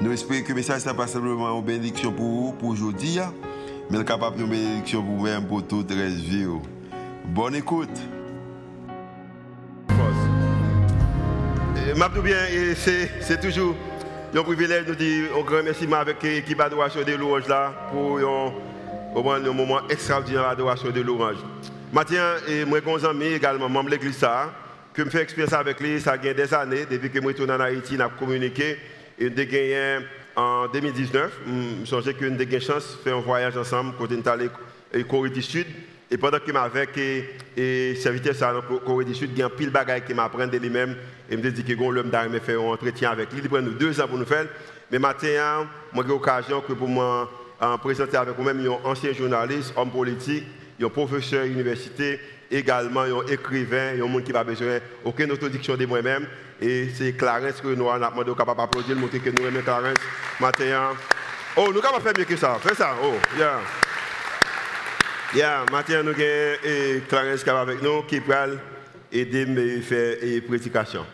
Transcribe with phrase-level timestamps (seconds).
[0.00, 3.34] Nous espérons que le message n'est pas simplement une bénédiction pour vous, pour aujourd'hui, hein,
[3.90, 6.46] mais capable de bénédiction pour vous-même, pour toute la vie.
[7.24, 7.98] Bonne écoute.
[11.98, 12.36] Je bien,
[13.20, 13.74] c'est toujours
[14.32, 18.20] un privilège de dire un grand merci avec l'équipe d'adoration de louanges là pour
[19.34, 21.44] un, moment extraordinaire d'adoration de louanges.
[21.92, 24.52] Matin, et moi, mes amis également, membre de l'église, ça,
[24.94, 27.58] que je fais expérience avec lui, ça a des années, depuis que je suis en
[27.60, 28.76] Haïti, on a communiqué.
[29.20, 29.98] Et nous gagné
[30.36, 31.40] en 2019,
[31.84, 35.42] je pense que nous avons chance de faire un voyage ensemble, quand nous Corée du
[35.42, 35.66] Sud.
[36.10, 36.96] Et pendant que avec
[37.56, 40.14] et serviteur ça en Corée du Sud, il y a un pile de bagages qui
[40.14, 40.94] m'apprend de lui-même.
[41.28, 43.40] Et me dit que l'homme d'armée faire un entretien avec lui.
[43.42, 44.46] Il prend deux ans pour nous faire.
[44.90, 47.28] Mais maintenant, moi j'ai l'occasion que pour moi
[47.82, 50.44] présenter avec vous-même un ancien journaliste, homme politique,
[50.80, 55.86] un professeur à l'université, également un écrivain, un monde qui va besoin aucune introduction de
[55.86, 56.26] moi-même.
[56.60, 59.98] Et c'est Clarence que nous avons demandé capable d'applaudir, montrer que nous aimons Clarence
[60.40, 60.96] matin.
[61.56, 62.58] Oh, nous avons faire mieux que ça.
[62.60, 62.94] Fais ça.
[63.02, 63.60] Oh, yeah.
[65.34, 68.58] Yeah, maintenant nous avons Clarence qui est avec nous, qui peut
[69.12, 71.06] aider à faire une prédication.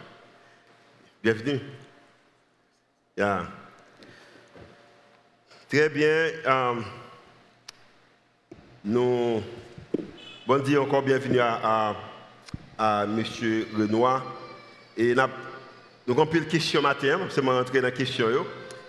[1.23, 1.61] Bienvenue.
[3.17, 3.47] Yeah.
[5.69, 6.31] Très bien.
[6.47, 6.85] Um,
[8.85, 9.43] nous,
[10.47, 11.95] bon dire encore bienvenue à,
[12.79, 13.25] M.
[13.79, 14.23] Renoir.
[14.95, 18.45] Et nous avons pile de questions matin, je vais rentrer dans les questions.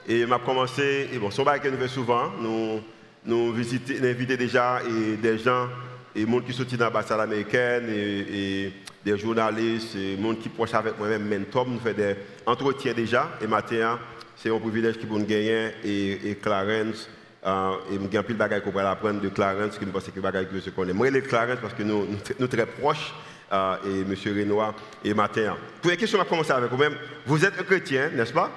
[0.06, 2.32] Et je commencé, et bon, c'est un que nous faisons souvent.
[2.42, 2.82] Nous,
[3.26, 5.70] nous visitons, invitons déjà et des gens,
[6.14, 8.74] et gens qui sont dans l'ambassade américaine, et,
[9.06, 11.68] des journalistes, et des gens qui proches avec moi-même, mentor.
[11.68, 12.16] Nous faisons des
[12.46, 13.30] entretiens déjà.
[13.42, 13.98] Et matin,
[14.36, 15.72] c'est un privilège qui nous gagner.
[15.86, 17.08] Et Clarence,
[17.46, 20.12] euh, et nous avons pile de choses qu'on apprendre de Clarence, qui nous pense que
[20.14, 20.94] c'est que je connais.
[20.94, 22.08] Moi, je Clarence parce que nous
[22.38, 23.14] sommes très proches.
[23.54, 24.16] Euh, et M.
[24.38, 24.74] Renoir
[25.04, 25.56] et Matin.
[25.80, 26.98] Première question, on va commencer avec vous-même.
[27.28, 28.50] Vous êtes un chrétien, n'est-ce pas?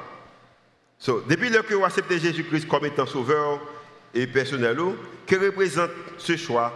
[0.99, 3.61] So, depuis que vous acceptez Jésus-Christ comme étant sauveur
[4.15, 4.79] et personnel,
[5.27, 6.73] que représente ce choix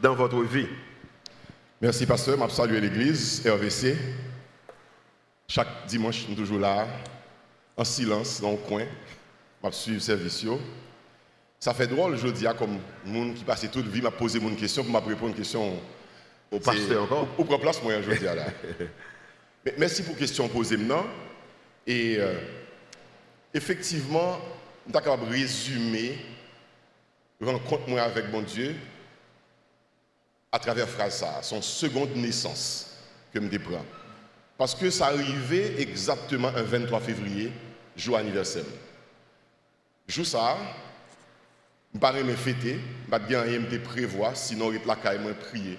[0.00, 0.68] dans votre vie?
[1.80, 2.38] Merci, pasteur.
[2.48, 3.96] Je salue l'église RVC.
[5.48, 6.86] Chaque dimanche, je suis toujours là,
[7.76, 8.84] en silence, dans le coin.
[9.64, 10.46] Je suis le service.
[11.60, 14.84] Ça fait drôle, je dis, comme monde qui passe toute vie m'a posé une question
[14.84, 15.80] pour me répondre une question
[16.50, 18.46] au pasteur encore Au place, moi, je dis là.
[19.78, 21.04] merci pour la question posée maintenant.
[21.86, 22.34] Et euh,
[23.52, 24.38] effectivement,
[24.86, 26.18] je suis capable de résumer
[27.40, 28.74] rencontre moi avec mon Dieu
[30.50, 32.96] à travers phrase ça, son seconde naissance
[33.32, 33.84] que me prends.
[34.56, 37.52] Parce que ça arrivait exactement un 23 février,
[37.96, 38.64] jour anniversaire.
[40.08, 40.56] Jour ça,
[41.94, 42.78] je ne me fêter,
[43.10, 45.78] je ne rien me prévoir, sinon je vais moi prier.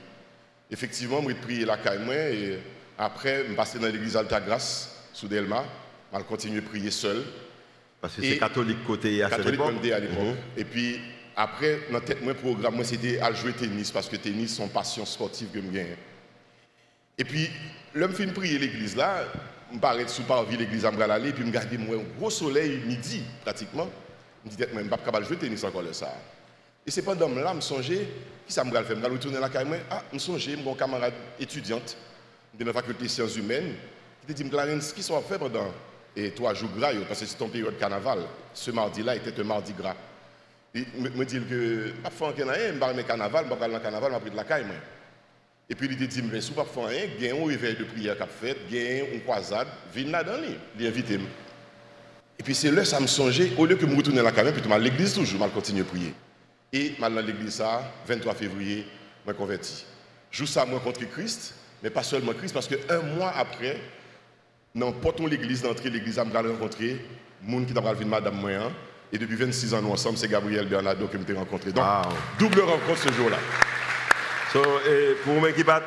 [0.71, 2.59] Effectivement, je prier la caille et
[2.97, 5.63] après, je suis dans l'église Alta Grace, sous Delma,
[6.13, 7.23] je continue à prier seul.
[8.01, 9.59] Parce que c'est catholique côté à catholique
[9.91, 10.17] à l'époque.
[10.17, 10.35] Mhm.
[10.57, 10.99] Et puis,
[11.35, 15.05] après, dans tête, mon programme, c'était à jouer tennis, parce que tennis, c'est une passion
[15.05, 15.95] sportive que je gagne.
[17.17, 17.49] Et puis,
[17.93, 19.25] l'homme fait prier l'église là,
[19.71, 23.23] je me sous parvis l'église à aller, puis je me garde un gros soleil midi,
[23.43, 23.89] pratiquement.
[24.45, 26.13] Je me dis, je ne peux pas jouer tennis encore là, ça.
[26.85, 28.07] Et c'est pendant là, je me qui
[28.47, 31.95] ça me fait, je retourner la caille, ah, je me songeais, mon camarade étudiante
[32.57, 33.75] de la faculté de sciences humaines,
[34.25, 35.71] qui dit, Clarence, qui sont fait pendant
[36.15, 38.19] et trois jours gras, parce que c'est ton période de carnaval.
[38.53, 39.95] Ce mardi-là était un mardi gras.
[40.73, 40.85] Il
[41.15, 44.11] me dit que, pas faire rien, je vais carnaval, je vais aller dans le carnaval,
[44.13, 44.65] je vais de la caille.
[45.69, 47.75] Et puis il dit, mais si vous ne faites rien, il y a un réveil
[47.75, 50.37] de prière qu'a fait, il y a une croisade, viens là-dedans,
[50.79, 51.19] il invite.
[52.39, 54.63] Et puis c'est là ça me songeait, au lieu que je retourne à la puis
[54.63, 56.13] je à l'église toujours, je continue à prier.
[56.71, 58.87] Et maintenant, l'église, ça, 23 février,
[59.25, 59.85] je me converti.
[60.31, 63.81] Je ça, moi, contre Christ, mais pas seulement Christ, parce qu'un mois après,
[64.75, 67.03] dans portons l'église, d'entrée l'église, je me rencontré,
[67.41, 68.71] monde qui t'a vu madame moi, hein.
[69.11, 71.71] et depuis 26 ans, nous ensemble, c'est Gabriel Bernardo que je rencontré.
[71.71, 71.85] Donc,
[72.37, 73.37] double rencontre ce jour-là.
[74.53, 74.61] So,
[75.23, 75.83] pour moi qui pas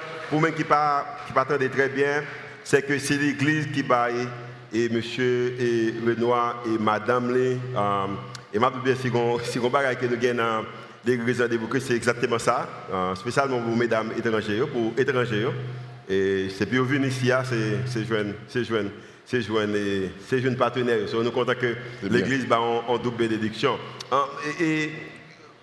[0.57, 2.23] qui pas qui très bien,
[2.63, 4.29] c'est que c'est l'église qui baille
[4.73, 8.17] et monsieur et Renoir et madame les um,
[8.53, 10.65] et ma bien si on si on que nous gagnons dans
[11.05, 15.49] l'église de Christ, c'est exactement ça, uh, spécialement pour mesdames étrangères pour étrangers
[16.09, 18.91] et c'est pour venir ici c'est c'est jeune c'est jeune
[19.27, 20.99] c'est jeune partenaire.
[21.01, 23.79] Nous sommes contents que l'Église bah, en, double bénédiction.
[24.11, 24.25] Hein,
[24.61, 24.91] et,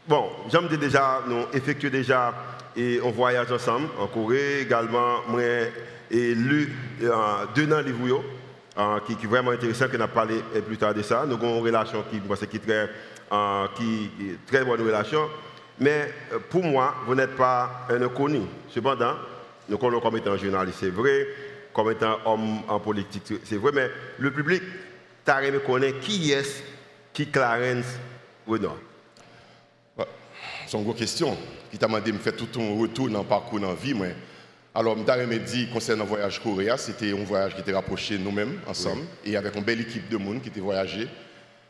[0.07, 2.33] bon, j'aime déjà, nous effectuons déjà
[2.75, 5.21] et on voyage ensemble en Corée également.
[5.27, 5.41] Moi,
[6.11, 6.73] et lu
[7.03, 7.11] euh,
[7.53, 8.23] deux dans le livre
[8.79, 11.25] euh, qui, est vraiment intéressant, qu'on a parlé plus tard de ça.
[11.27, 12.89] Nous avons une relation qui, est très,
[13.31, 14.09] euh, qui,
[14.47, 15.29] très bonne relation.
[15.79, 16.13] Mais
[16.49, 18.41] pour moi, vous n'êtes pas un inconnu.
[18.69, 19.15] Cependant,
[19.67, 21.27] nous connaissons comme étant journaliste, c'est vrai,
[21.73, 24.63] comme étant homme en politique, c'est vrai, mais le public,
[25.25, 26.63] t'a aimé connaître qui est
[27.13, 27.85] qui Clarence
[28.47, 28.77] Renaud.
[30.65, 31.35] C'est une grosse question.
[31.71, 33.93] Qui t'a demandé de me faire tout ton retour dans le parcours dans la vie.
[34.75, 38.59] Alors, je me dit concernant le voyage Corée, c'était un voyage qui était rapproché nous-mêmes,
[38.67, 41.07] ensemble, et avec une belle équipe de monde qui était voyagé.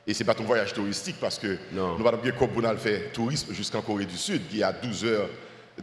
[0.05, 3.11] Et ce n'est pas un voyage touristique parce que nous n'avons pas comme pour faire
[3.13, 5.29] tourisme jusqu'en Corée du Sud, qui a 12 heures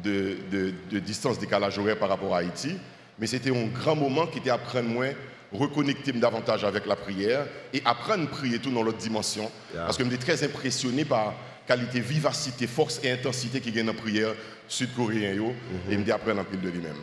[0.02, 2.76] de, de, de distance décalage horaire par rapport à Haïti.
[3.18, 5.12] Mais c'était un grand moment qui était apprendre moins
[5.52, 9.50] reconnecter davantage avec la prière et apprendre à prier tout dans l'autre dimension.
[9.74, 11.32] Parce que je suis très impressionné par
[11.66, 14.34] qualité, vivacité, force et intensité qui gagne dans la prière
[14.68, 15.92] sud-coréen mm -hmm.
[15.92, 16.96] et me apprendre un peu de lui-même.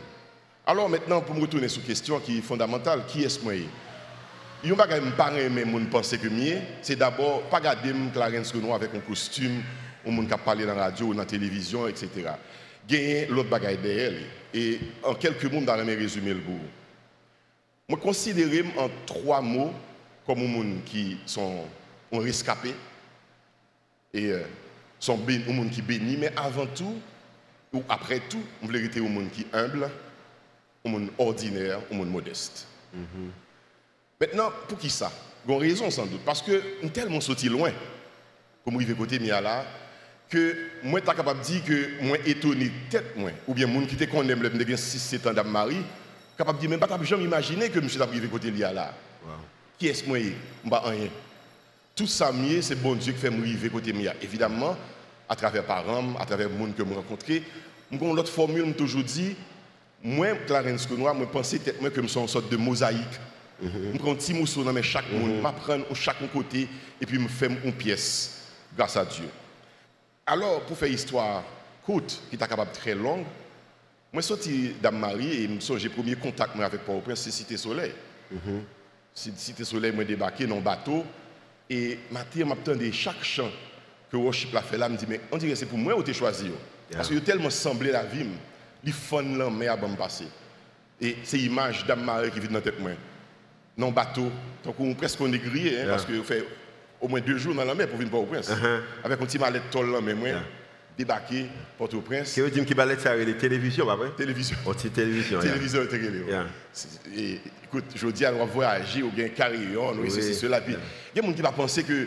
[0.66, 3.54] Alors maintenant, pour me retourner sur une question qui est fondamentale, qui est-ce moi
[4.62, 8.52] Il y a un parent mais mon penser que mieux, c'est d'abord pas garder Clarence
[8.52, 9.62] Renault avec un costume,
[10.06, 12.08] ou monde qui parlé dans la radio ou dans la télévision, etc.
[12.88, 14.12] Gagner l'autre bagaille derrière.
[14.52, 16.60] Et en quelques mots, je vais résumer le bout.
[17.88, 19.72] Je considère en trois mots
[20.26, 21.64] comme un monde qui sont
[22.12, 22.74] rescapés
[24.14, 24.42] et euh,
[25.00, 26.94] sont un monde qui bénit, mais avant tout,
[27.72, 29.90] ou après tout, on veut être un monde qui humble,
[30.84, 32.66] un monde ordinaire, un monde modeste.
[32.96, 33.28] Mm-hmm.
[34.20, 35.10] Maintenant, pour qui ça?
[35.44, 36.20] Il y a une raison sans doute.
[36.24, 37.72] Parce que nous tellement sorti loin,
[38.64, 39.66] comme il côté là,
[40.30, 43.86] que moi, je suis capable de dire que moi, étonné tête, moi, ou bien monde
[43.86, 45.82] qui te connaît, le 6-7 ans d'âme Marie,
[46.38, 48.94] capable de dire, même pas jamais imaginer que monsieur arrivé côté là.
[49.78, 50.18] Qui est-ce moi?
[50.18, 51.08] Je rien.
[51.94, 54.14] Tout ça, c'est bon Dieu qui fait me arriver côté mia.
[54.20, 54.76] Évidemment,
[55.28, 57.42] à travers parents, à travers le monde que je rencontré,
[57.92, 59.36] l'autre formule, je toujours dit,
[60.02, 63.20] moi, Clarence je pensais peut-être que je suis une sorte de mosaïque.
[63.62, 66.68] Je prends un petit morceau dans chaque monde, je prends chaque côté
[67.00, 68.42] et puis je fais une pièce
[68.76, 69.28] grâce à Dieu.
[70.26, 71.44] Alors, pour faire histoire
[71.84, 73.24] courte, qui est capable très longue,
[74.12, 77.92] moi, je suis sorti d'Ammarie et j'ai premier contact avec Port-au-Prince, c'est Cité Soleil.
[78.32, 78.60] Mm
[79.14, 81.04] Cité Soleil, moi, débarqué dans un bateau
[81.70, 83.50] et je m'attendais chaque chant
[84.10, 86.02] que Worship l'a fait là, me dit, mais on dirait que c'est pour moi ou
[86.02, 86.50] tu choisi.
[86.92, 88.26] Parce que tellement semblé la vie,
[88.84, 88.92] il
[89.38, 90.26] là, mais à bon passer.
[91.00, 92.92] Et c'est l'image d'Ammarie qui vit dans la tête moi.
[93.76, 94.30] Dans le bateau,
[94.62, 96.46] donc on presque on est grillé, hein, parce que fait
[97.00, 98.50] au moins deux jours dans la mer pour venir Port-au-Prince.
[98.50, 98.80] Uh-huh.
[99.02, 100.28] Avec un petit mallette toll là, mais moi,
[100.96, 101.46] débarquer
[101.76, 102.34] Port-au-Prince.
[102.34, 104.10] Qu'est-ce que tu mallette ça les télévisions, vrai?
[104.16, 104.56] Télévision.
[104.64, 105.40] Oh, télévision.
[105.40, 105.82] Télévision,
[106.28, 106.46] yeah.
[107.16, 110.60] Et écoute, je dis, on va voyager, ou bien carillon, ou ceci, cela.
[110.60, 112.06] Puis, il y a des gens qui vont penser que.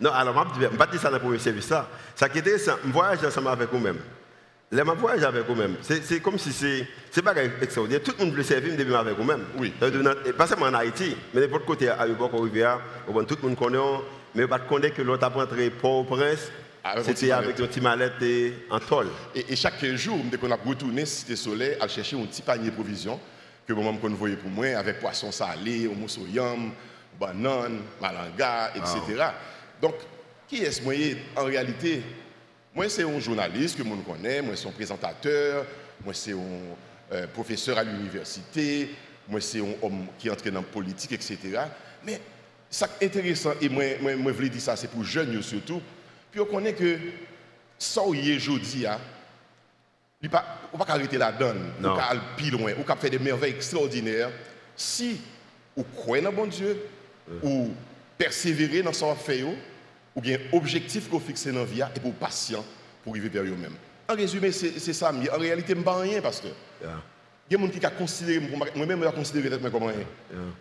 [0.00, 1.66] Non, alors, je ne vais pas dire ça dans le premier service.
[1.66, 3.98] Ça, ça qui est intéressant, je voyage ensemble avec vous-même.
[4.70, 5.76] Les ma voyage avec vous-même.
[5.80, 6.86] C'est comme si c'est.
[7.10, 8.02] C'est pas extraordinaire.
[8.02, 9.44] Tout le monde veut servir de avec vous-même.
[9.56, 9.72] Oui.
[10.36, 13.78] Pas seulement en Haïti, mais n'importe côté à Yubok, au Rivière, tout le monde connaît
[14.34, 16.52] mais pas connaître que l'autre a rentré Port-au-Prince,
[17.04, 18.22] c'était avec un petit mallette
[18.70, 19.08] en tôle.
[19.34, 22.74] Et, chaque jour, dès qu'on a retourné Cité Soleil, à chercher un petit panier de
[22.74, 23.18] provisions
[23.66, 25.90] que moi qu'on voyait pour moi, avec poisson salé,
[26.32, 26.72] yam,
[27.20, 29.24] banane, malanga, etc.
[29.80, 29.94] Donc,
[30.46, 30.94] qui est-ce moi
[31.36, 32.02] en réalité?
[32.74, 35.66] Moi, c'est un journaliste que je connais, moi, c'est un présentateur,
[36.04, 36.36] moi, c'est un
[37.12, 38.94] euh, professeur à l'université,
[39.28, 41.38] moi, c'est un homme qui dans la politique, etc.
[42.04, 42.20] Mais
[42.70, 45.42] ça qui est intéressant, et moi, moi, moi je dire ça, c'est pour les jeunes
[45.42, 45.82] surtout.
[46.30, 46.98] Puis on connaît que
[47.78, 50.36] ça où il est aujourd'hui, on ne peut
[50.78, 54.30] pas arrêter la donne, on peut aller plus loin, on peut faire des merveilles extraordinaires
[54.76, 55.20] si
[55.76, 56.76] on croit dans bon Dieu,
[57.42, 57.70] ou
[58.16, 62.64] persévérer dans son fait, ou bien objectif qu'on fixe dans la vie, et pour patient
[63.04, 63.76] pour arriver vers eux-mêmes.
[64.08, 65.12] En résumé, c'est ça.
[65.12, 66.52] En réalité, je ne rien, pasteur.
[67.50, 70.06] Il y a des gens qui ont considéré, moi-même, je considéré comme rien.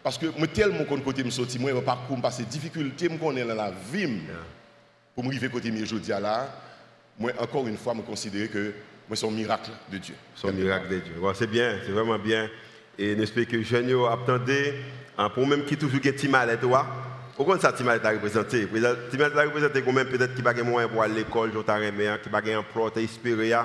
[0.04, 3.44] Parce que moi, tellement qu'on côté me sorti, moi, je parcours, passer difficulté, je connais
[3.44, 4.02] dans la vie.
[4.02, 4.20] Yeah.
[5.18, 6.48] Pour me arriver côté aujourd'hui là,
[7.18, 8.72] moi, encore une fois, je considère que
[9.10, 10.14] moi, c'est un miracle de Dieu.
[10.36, 11.14] C'est un miracle de Dieu.
[11.34, 12.48] c'est bien, c'est vraiment bien.
[13.00, 14.76] Et j'espère que les jeunes attendez,
[15.18, 16.86] hein, pour même qui toujours qui mal toi.
[17.36, 18.68] Pourquoi ça, Timal est représenté
[19.10, 22.42] Timal est représenté quand même peut-être qui pas moyen pour aller à l'école, qui n'a
[22.42, 23.56] pas un emploi, qui espéré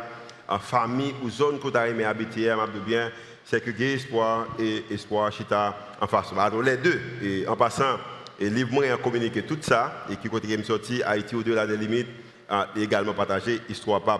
[0.49, 2.55] en famille ou zone que tu as aimé habiter,
[2.87, 3.13] bien,
[3.45, 6.33] c'est que espoir et espoir chita en face.
[6.35, 7.99] Alors les deux, et en passant,
[8.43, 12.09] et livre-moi et communiquer tout ça, et qui continue me sortir, Haïti au-delà des limites,
[12.77, 14.19] et également partager histoire pas.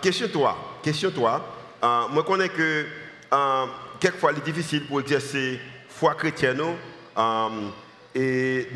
[0.00, 1.44] question toi, question toi,
[1.82, 2.86] moi je connais que
[4.00, 6.62] quelquefois il est difficile pour exercer foi chrétienne
[8.14, 8.66] et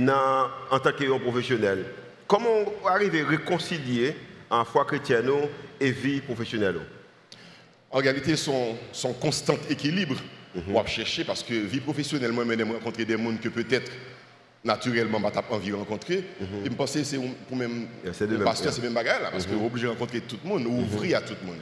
[0.71, 1.87] en tant que professionnel.
[2.26, 4.14] Comment arriver à réconcilier
[4.50, 5.31] en foi chrétienne
[5.81, 6.76] et vie professionnelle?
[7.91, 10.17] En réalité, son, son constant équilibre
[10.55, 10.87] mm -hmm.
[10.87, 13.91] chercher parce que vie professionnelle, moi, je rencontrer des gens que peut-être
[14.64, 16.25] naturellement, je n'ai envie de rencontrer.
[16.40, 17.18] Et je pense que c'est
[17.49, 17.87] pour même
[18.42, 20.78] pasteur, c'est même bagarre là, parce que obligé de rencontrer tout le monde, mhm.
[20.78, 21.61] ouvrir à tout le monde.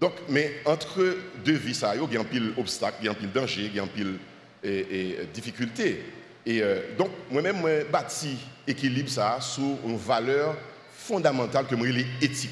[0.00, 3.14] Donc, mais entre deux vies, il y a un pile obstacle, il y a un
[3.14, 4.18] pile danger, il y a un pile
[4.62, 6.04] et, difficulté.
[6.44, 10.54] Et euh, donc, moi-même, je bâti équilibre ça sur une valeur
[10.92, 11.86] fondamentale que moi,
[12.20, 12.50] éthique.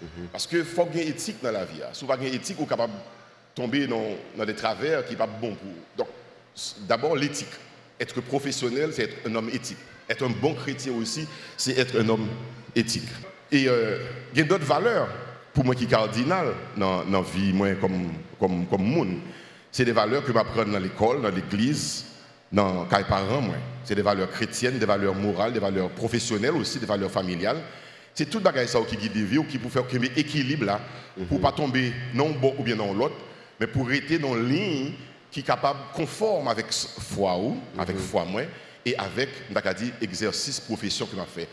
[0.00, 0.26] Mhm.
[0.32, 1.82] Parce que faut qu'il y ait éthique dans la vie.
[1.82, 1.90] Hein.
[1.92, 2.92] Si pas éthique, vous capable
[3.54, 5.72] tomber dans, des travers qui ne sont pas bons pour.
[5.96, 6.08] Donc,
[6.86, 7.48] d'abord, l'éthique.
[8.00, 9.78] Être professionnel, c'est être un homme éthique.
[10.08, 12.26] Être un bon chrétien aussi, c'est être un homme
[12.74, 13.08] éthique.
[13.50, 13.98] Et euh,
[14.32, 15.08] il y a d'autres valeurs,
[15.52, 19.18] pour moi, qui sont cardinales dans la vie, moi, comme, comme, comme monde.
[19.70, 22.06] C'est des valeurs que je apprends dans l'école, dans l'église,
[22.50, 23.56] dans les parents, moi.
[23.84, 27.62] C'est des valeurs chrétiennes, des valeurs morales, des valeurs professionnelles aussi, des valeurs familiales.
[28.14, 30.80] C'est tout le ça qui guide la vie, qui pour faire un équilibre là,
[31.28, 33.16] pour ne pas tomber non bon ou bien non l'autre,
[33.58, 34.92] mais pour rester dans une ligne
[35.32, 38.02] qui est capable, conforme avec foi ou, avec mhm.
[38.02, 38.42] foi moi,
[38.84, 39.30] et avec,
[39.72, 41.48] dit, exercice, profession que m'a fait.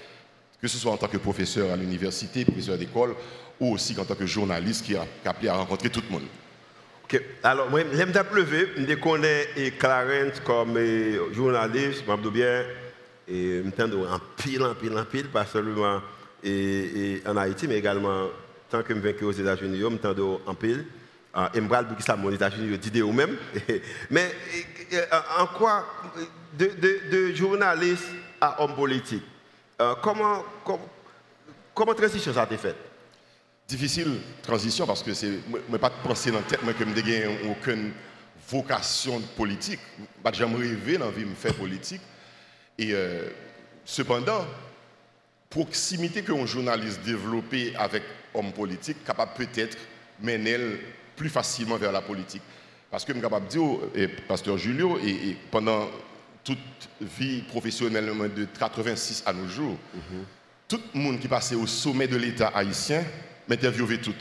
[0.61, 3.15] Que ce soit en tant que professeur à l'université, professeur d'école,
[3.59, 6.27] ou aussi en tant que journaliste qui a, appelé à rencontrer tout le monde.
[7.05, 7.21] Ok.
[7.41, 9.47] Alors, moi, j'aime pleuver, je connais
[9.79, 10.77] Clarence comme
[11.31, 12.65] journaliste, je bien,
[13.27, 16.01] et je en pile, en pile, en pile, pas seulement
[16.43, 18.27] et, en Haïti, mais également,
[18.69, 20.85] tant que je viens aux États-Unis, je en pile.
[21.53, 23.37] Et je vais ça aux États-Unis, je dis même.
[24.09, 24.31] Mais
[25.37, 25.85] en quoi,
[26.57, 26.71] de,
[27.11, 28.07] de, journaliste
[28.41, 29.23] à homme politique,
[29.81, 30.43] euh, comment,
[31.73, 32.75] comment, transition ça a été faite
[33.67, 37.91] Difficile transition parce que c'est ne pas penser dans la tête que je n'ai aucune
[38.49, 39.79] vocation politique.
[39.97, 42.01] Je n'ai jamais rêvé dans la vie de faire politique.
[42.77, 43.29] Et euh,
[43.85, 44.45] cependant,
[45.49, 48.03] proximité qu'un journaliste développé avec
[48.33, 49.77] homme politique capable peut-être
[50.21, 50.57] mener
[51.19, 52.41] plus facilement vers la politique.
[52.89, 55.87] Parce que je suis capable de dire, pasteur Julio, et, pendant
[56.43, 56.57] toute
[57.01, 59.77] vie professionnelle de 86 à nos jours,
[60.67, 63.03] tout le monde qui passait au sommet de l'État haïtien
[63.47, 64.15] m'interviewait tout,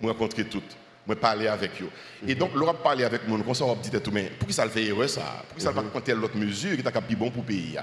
[0.00, 0.62] me rencontrait tout,
[1.06, 1.90] me parlait avec eux.
[2.26, 4.70] Et donc, l'Europe parlait avec moi, on s'en dit tout, mais pour qui ça le
[4.70, 5.44] fait erreur ça?
[5.48, 7.76] Pour qui ça ne pas telle autre mesure qui est bon pour le pays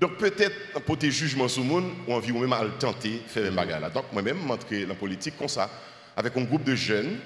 [0.00, 3.50] donc peut-être pour tes jugements sur le monde, ou envie même à tenter de faire
[3.50, 3.90] un bagage là.
[3.90, 5.70] Donc moi-même, je suis dans la politique comme ça,
[6.16, 7.16] avec un groupe de jeunes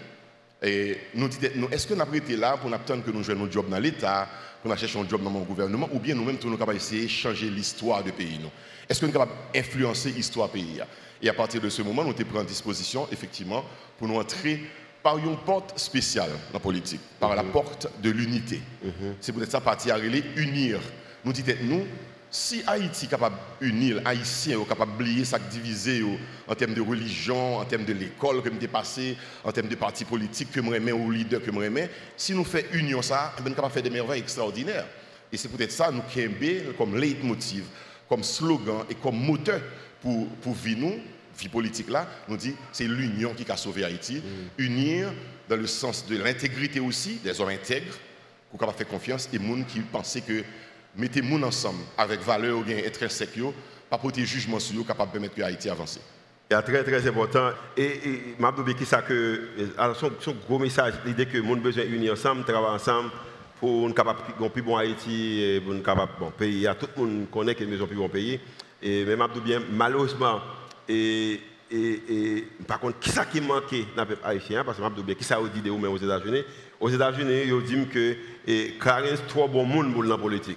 [0.63, 3.51] et nous disons, est-ce que nous avons été là pour attendre que nous jouions un
[3.51, 4.29] job dans l'État,
[4.63, 7.09] pour chercher un job dans mon gouvernement, ou bien nous-mêmes, nous sommes capables d'essayer de
[7.09, 8.41] changer l'histoire du pays
[8.89, 10.81] Est-ce que nous sommes capables d'influencer l'histoire du pays
[11.23, 13.65] Et à partir de ce moment, nous avons pris en disposition, effectivement,
[13.97, 14.61] pour nous entrer
[15.01, 17.53] par une porte spéciale dans la politique, par la mhm.
[17.53, 18.61] porte de l'unité.
[18.83, 19.15] Mhm.
[19.21, 20.81] C'est peut-être ça partie à unir.
[21.25, 21.87] Nous disons, nous,
[22.31, 26.05] si Haïti est capable d'unir, Haïtien est capable d'oublier ça diviser
[26.47, 30.05] en termes de religion, en termes de l'école que me passé, en termes de partis
[30.05, 33.69] politiques que je ou leader que je si nous faisons union ça, nous sommes capables
[33.69, 34.87] de faire des merveilles extraordinaires.
[35.33, 36.29] Et c'est peut-être ça nous qui
[36.77, 37.65] comme leitmotiv,
[38.09, 39.61] comme slogan et comme moteur
[40.01, 41.01] pour, pour vivre nous,
[41.39, 44.17] vie politique là, nous dit c'est l'union qui a sauvé Haïti.
[44.17, 44.63] Mm.
[44.63, 45.13] Unir
[45.49, 47.95] dans le sens de l'intégrité aussi, des hommes intègres,
[48.51, 50.43] qui ont faire confiance et des gens qui pensaient que
[50.97, 53.39] mettez nous ensemble avec valeur ou bien intrinsèque,
[53.89, 55.99] pas porter jugement sur eux, capable de permettre que Haïti avance.
[56.51, 57.51] C'est très très important.
[57.77, 59.49] Et, et qui ça que
[60.21, 63.11] son, gros message, l'idée que nous besoin unir ensemble, travailler ensemble
[63.61, 66.67] pour nous capable un plus bon Haïti pour nous capable bon pays.
[66.79, 68.41] Tout le monde connaît que nous un plus bon pays.
[68.83, 70.41] Et même bien malheureusement
[70.89, 71.41] et
[72.67, 75.25] par contre, qui ça qui manquait dans le peuple haïtien Parce que je bien, qui
[75.25, 76.43] ça dit de aux États-Unis
[76.81, 80.57] Aux États-Unis, ils disent que Clarence trop bon monde pour la politique.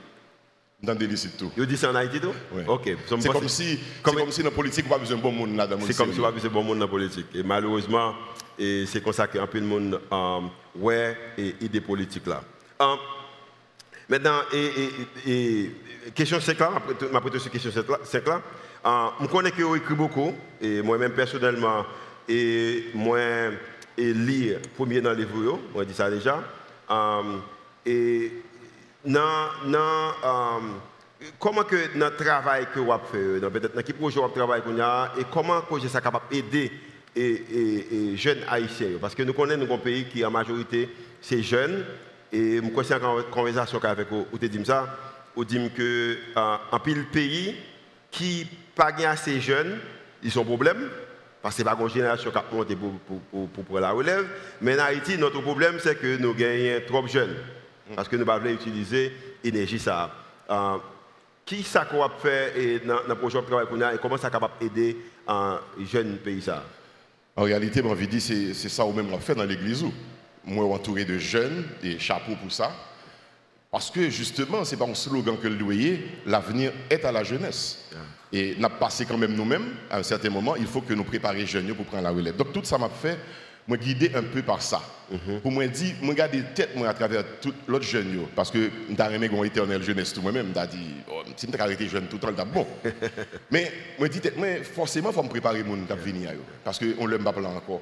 [0.83, 1.07] Dans des
[1.37, 1.51] tout.
[1.55, 2.63] Vous dites ça en Haïti tout Oui.
[2.67, 2.89] Ok.
[3.07, 5.31] C'est comme si, comme, comme si dans la politique, on n'a pas besoin de bon
[5.31, 6.91] monde là dans C'est comme si on n'a pas besoin de bon monde dans la
[6.91, 7.27] politique.
[7.35, 8.15] Et malheureusement,
[8.57, 10.39] et c'est comme ça qu'un peu de monde euh,
[10.75, 12.41] ouais et idée politique là.
[12.79, 12.97] Um,
[14.09, 14.71] maintenant, et,
[15.27, 15.71] et, et,
[16.15, 16.71] question 5 là,
[17.11, 18.41] ma sur question 5 là,
[18.83, 21.85] uh, je connais que vous écrit beaucoup, et moi-même personnellement,
[22.27, 23.19] et moi,
[23.95, 26.43] et lire premier dans les livres, on dit ça déjà.
[26.89, 27.41] Um,
[27.85, 28.31] et
[29.05, 30.59] dans, dans euh,
[31.39, 34.63] comment que notre travail que vous fait, dans peut-être dans quel projet vous travaillez
[35.19, 36.71] et comment projet ça capable d'aider
[37.15, 38.97] les jeunes haïtiens?
[38.99, 40.89] Parce que nous connaissons un pays qui en majorité
[41.21, 41.85] c'est jeunes
[42.31, 44.97] et je suis en conversation avec vous, vous dit ça,
[45.35, 47.55] vous dites que euh, en pile pays
[48.09, 49.77] qui pas assez jeunes,
[50.23, 50.89] ils ont problème
[51.41, 54.27] parce que ce n'est pas une génération qui a monté pour, pour, la relève.
[54.61, 57.35] Mais en Haïti, notre problème, c'est que nous gagnons trop jeunes.
[57.95, 59.11] Parce que nous ne pouvons pas utiliser
[59.43, 60.11] l'énergie ça,
[60.49, 60.77] euh,
[61.45, 62.51] qui ça qu'on va faire
[62.85, 66.61] dans le projet de travail qu'on a et comment ça capable d'aider un jeune paysan
[67.35, 69.85] En réalité, mon dire, c'est ça ou même on fait dans l'église.
[70.43, 72.71] Moi, entouré de jeunes, des chapeaux pour ça.
[73.69, 77.89] Parce que justement, c'est pas un slogan que le loyer, l'avenir est à la jeunesse.
[78.33, 81.45] Et n'a passé quand même nous-mêmes, à un certain moment, il faut que nous préparions
[81.45, 82.35] jeunes pour prendre la relève.
[82.35, 83.17] Donc tout ça m'a fait
[83.71, 84.81] me guider un peu par ça.
[85.11, 85.41] Mhm.
[85.41, 89.11] Pour moi dire, moi garder tête moi à travers tout l'autre jeune parce que m'ta
[89.11, 92.33] aimé une éternelle jeunesse tout moi-même, m'a dit oh, si m'ta arrêté jeune tout le
[92.33, 92.67] temps bon.
[93.51, 96.31] Mais moi dit tête moi forcément faut me préparer mon qui venir
[96.63, 97.81] parce que on l'aime pas encore.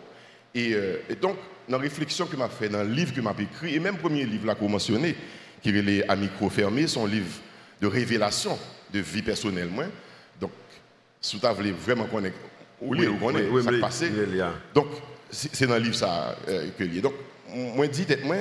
[0.55, 3.35] Et, euh, et, donc dans la réflexion que m'a fait dans le livre que m'a
[3.39, 5.15] écrit et même premier livre là qu'on mentionné
[5.61, 7.35] qui est les Amicro fermés, son livre
[7.81, 8.57] de révélation
[8.91, 9.85] de vie personnelle moi.
[10.41, 10.51] Donc
[11.21, 12.37] si tu voulez vraiment connaître
[12.81, 14.09] oui, oui, oui, oui, ça passé.
[14.73, 14.87] Donc
[15.31, 17.01] c'est dans le livre ça euh, que lié.
[17.01, 17.13] Donc,
[17.53, 18.37] moi, dit, moi,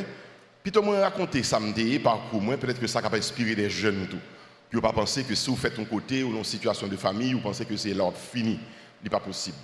[0.63, 4.19] plutôt moi raconter ça, me parcours, moi, peut-être que ça va inspirer des jeunes tout.
[4.71, 7.41] Puis, pas penser que si vous faites un côté ou une situation de famille, vous
[7.41, 8.59] pensez que c'est l'ordre fini.
[8.99, 9.57] Ce n'est pas possible.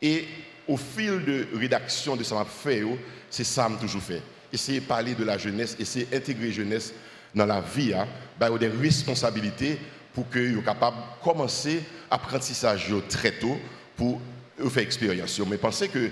[0.00, 0.26] Et
[0.68, 2.82] au fil de rédaction de ça m'a fait,
[3.30, 4.22] c'est ça que toujours fait.
[4.52, 6.92] Essayer de parler de la jeunesse, essayer d'intégrer la jeunesse
[7.34, 8.06] dans la vie, hein,
[8.38, 9.78] bah, des responsabilités
[10.12, 13.58] pour qu'ils soient capables de commencer l'apprentissage très tôt
[13.96, 14.20] pour
[14.70, 15.40] faire expérience.
[15.48, 16.10] Mais pensez que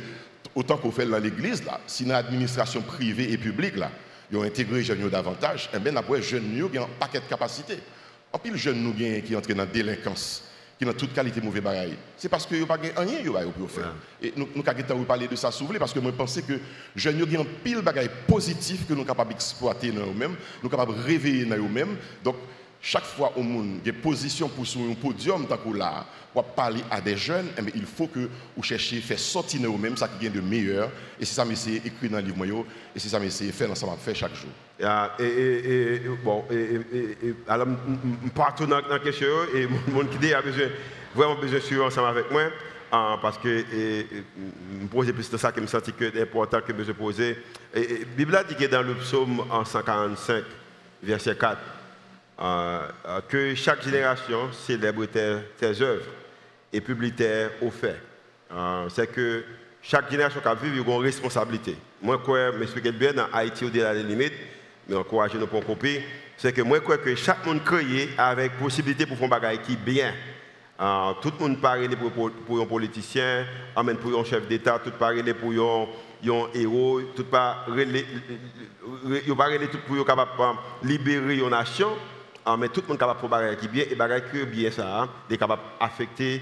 [0.54, 3.90] autant qu'on fait dans l'église, là, si dans l'administration privée et publique, là,
[4.30, 6.88] ils ont intégré les jeunes davantage, et eh bien après, les jeunes nous ont un
[6.98, 7.78] paquet de capacités.
[8.32, 10.44] En plus, les jeunes nous qui entrent dans la délinquance,
[10.78, 12.92] qui ont toute qualité de mauvais bagaille, c'est parce qu'ils n'ont pas rien
[13.58, 13.92] pour faire.
[14.22, 16.60] Et nous, nous avons parler de ça souvent, parce que moi, je pense que les
[16.94, 20.70] jeunes ont un pile de bagaille positif que nous sommes capables d'exploiter dans nous-mêmes, nous
[20.70, 21.96] sommes capables de réveiller dans nous-mêmes.
[22.22, 22.36] Donc,
[22.82, 27.00] chaque fois au monde, des positions pour sur un podium, tant là, pour parler à
[27.00, 30.40] des jeunes, eh il faut que vous cherchiez faire sortir nous-mêmes ça qui vient de
[30.40, 30.90] meilleur.
[31.20, 33.70] Et c'est ça que j'essaie d'écrire dans le livre, et c'est ça j'essaie de faire
[33.70, 34.50] ensemble, faire chaque jour.
[35.18, 36.44] Et, et, et, bon,
[37.46, 37.66] alors,
[38.34, 40.68] partout dans la question, et mon idée a besoin,
[41.14, 42.44] vraiment besoin de suivre ensemble avec moi.
[42.92, 46.22] Ah, parce que je me pose plus de ça que je me sens que c'est
[46.22, 47.38] important que je poser.
[47.72, 47.82] La
[48.16, 50.42] Bible dit que dans le psaume 145,
[51.00, 51.79] verset 4, euh, euh,
[53.28, 56.06] que chaque génération célèbre tes, œuvres
[56.72, 57.12] et publie
[57.60, 58.00] hauts faits.
[58.52, 59.44] Euh, c'est que
[59.82, 61.76] chaque génération qui vécu a une responsabilité.
[62.02, 64.32] Moi, je m'explique bien dans Haïti au-delà des limites,
[64.88, 66.02] mais encourager nos pour copier,
[66.36, 69.58] c'est que moi, je crois que chaque monde créé avec possibilité pour faire un bagage
[69.62, 70.12] qui bien.
[71.22, 75.50] tout le monde parle pour, pour un politicien, pour un chef d'État, tout parle pour
[75.52, 75.86] un,
[76.28, 77.64] un héros, tout parle
[79.86, 81.90] pour capable libérer une nation.
[82.44, 84.70] Ah, mais tout le monde est capable de faire qui bien et bagaille que bien
[84.70, 86.40] ça, est capable d'affecter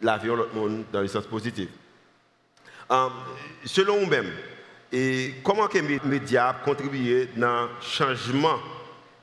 [0.00, 1.68] la vie de l'autre monde dans le sens positif.
[2.88, 3.10] Um,
[3.64, 4.30] selon vous-même,
[4.92, 8.58] et comment que les médias contribuent dans le changement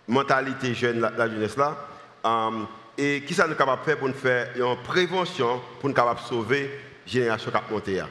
[0.07, 1.77] de mentalité jeune la, jeunesse là?
[2.23, 6.19] Um, et qui ça nous capable faire pour nous faire une prévention pour nous capable
[6.21, 6.69] sauver
[7.05, 8.03] la génération qui a monté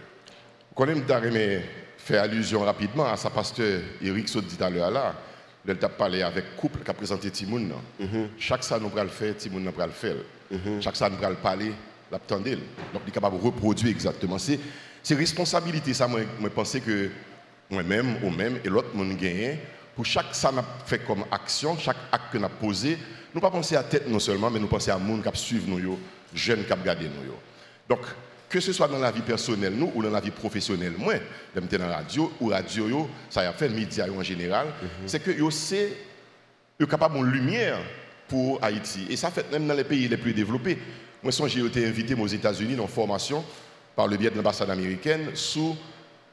[0.75, 1.05] Quand même,
[1.99, 5.14] faire allusion rapidement à ça parce que Eric Saut dit à l'heure là,
[5.68, 7.73] elle t'a parlé avec couple qui a présenté Timoun.
[7.99, 8.05] Mm
[8.38, 10.16] Chaque ça nous va le faire, Timoun nous va le faire.
[10.51, 10.81] Mhm.
[10.83, 11.73] Chaque ça nous va le parler,
[12.11, 12.44] l'attendre.
[12.92, 14.38] Donc il est capable de reproduire exactement.
[14.38, 17.11] C'est responsabilité ça moi je pense que
[17.70, 19.59] moi-même ou même et l'autre monde gagne
[19.94, 22.99] pour chaque ça n'a fait comme action, chaque acte que nous posé,
[23.35, 25.99] nous pas penser à tête non seulement mais nous penser à monde qui suivre nous
[26.35, 27.35] jeunes qui regardent nous
[27.88, 28.01] Donc
[28.50, 31.14] que ce soit dans la vie personnelle, nous, ou dans la vie professionnelle, moi,
[31.54, 34.88] dans la radio, ou radio, ça a fait le média en général, mhm.
[35.06, 35.92] c'est que yo c'est
[36.88, 37.78] capable de lumière
[38.26, 39.06] pour Haïti.
[39.08, 40.78] Et ça fait même dans les pays les plus développés.
[41.22, 43.44] Moi, j'ai été invité aux États-Unis dans formation
[43.94, 45.76] par le biais de l'ambassade américaine sur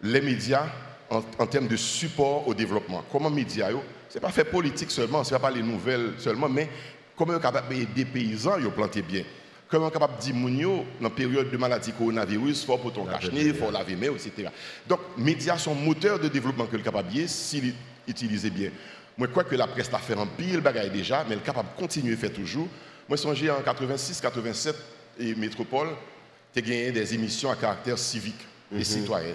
[0.01, 0.67] les médias
[1.09, 3.03] en, termes de support au développement.
[3.11, 3.69] Comment les médias,
[4.09, 6.69] ce n'est pas fait politique seulement, ce n'est pas les nouvelles seulement, mais
[7.15, 9.23] comment capable d'aider des paysans à planter bien?
[9.69, 13.29] Comment capable de dire dans la période de maladie coronavirus, il faut pour ton cache
[13.33, 14.49] il faut laver main, etc.
[14.87, 17.73] Donc, les médias sont moteurs de développement que le capable s'il
[18.07, 18.71] utilise bien.
[19.17, 21.43] Moi, je crois que la presse a fait un pile bagaille déjà, mais elle est
[21.43, 22.67] capable de continuer à faire toujours.
[23.09, 24.75] Moi, songé en 86, 87,
[25.19, 25.89] et Métropole,
[26.53, 28.39] tu as gagné des émissions à caractère civique
[28.71, 28.83] et mhm.
[28.83, 29.33] citoyen.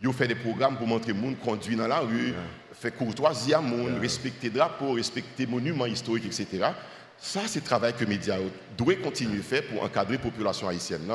[0.00, 2.32] Ils ont fait des programmes pour montrer le monde conduit dans la rue,
[2.72, 6.68] faire courtoisie à monde, respecter drapeaux, respecter monuments historiques, etc.
[7.18, 8.38] Ça, c'est le travail que les médias
[8.76, 11.10] doivent continuer à faire pour encadrer la population haïtienne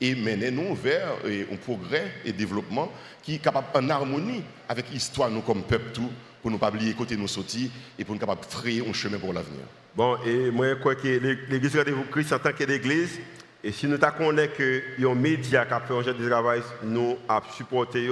[0.00, 2.90] et mener nous vers un progrès et développement
[3.22, 6.10] qui est capable en harmonie avec l'histoire nous comme peuple tout
[6.40, 9.32] pour ne pas oublier côté nos sorties et pour nous capable frayer un chemin pour
[9.32, 9.60] l'avenir.
[9.94, 11.08] Bon, et moi, je crois que
[11.48, 13.18] l'Église Rendez-vous Christ en tant qu'Église,
[13.62, 18.08] et si nous connaissons que les médias qui ont fait un travail, nous avons supporté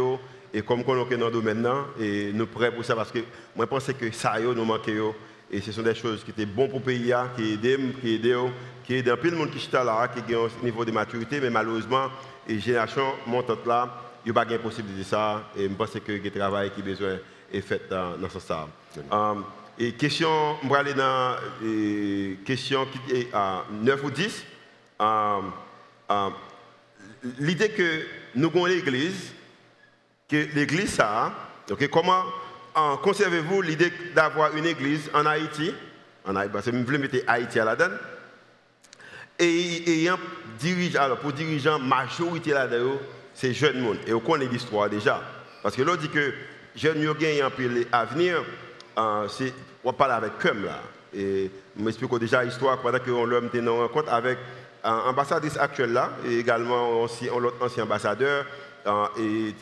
[0.52, 3.20] et comme nous sommes dans le et nous prêts pour ça, parce que
[3.56, 4.90] moi, je pense que ça, nous manque
[5.50, 8.50] Et ce sont des choses qui étaient bonnes pour le pays, qui aident, qui aident,
[8.84, 11.40] qui aident un peu le monde qui est là, qui a un niveau de maturité,
[11.40, 12.08] mais malheureusement,
[12.46, 15.50] les générations montante là, il n'y a pas de possibilité de ça.
[15.56, 17.16] Et je pense que le travail qui est besoin
[17.52, 18.68] est fait dans, dans ce sens.
[19.10, 19.44] Um,
[19.78, 24.44] et question, je vais aller dans la question qui est à 9 ou 10.
[24.98, 25.52] Um,
[26.08, 26.32] um,
[27.38, 29.32] l'idée que nous avons l'église,
[30.28, 31.32] que l'église ça,
[31.70, 32.24] ok, comment
[33.02, 35.74] conservez-vous l'idée d'avoir une église en Haïti,
[36.24, 37.98] parce que voulais mettre Haïti à la donne,
[39.38, 40.10] et, et
[40.58, 42.98] dirige, alors pour dirigeant, majorité là-dedans,
[43.34, 43.98] c'est jeune monde.
[44.06, 45.22] Et on connaît l'histoire déjà.
[45.62, 46.32] Parce que l'on dit que
[46.74, 48.42] jeunes ont gagné un peu l'avenir,
[48.98, 49.28] euh,
[49.84, 50.80] on parle avec Cum là.
[51.14, 54.38] Et je m'explique déjà l'histoire pendant que l'homme était en rencontre avec
[54.84, 57.06] l'ambassadrice euh, actuelle là, et également
[57.38, 58.44] l'autre ancien ambassadeur
[58.86, 59.54] euh, et,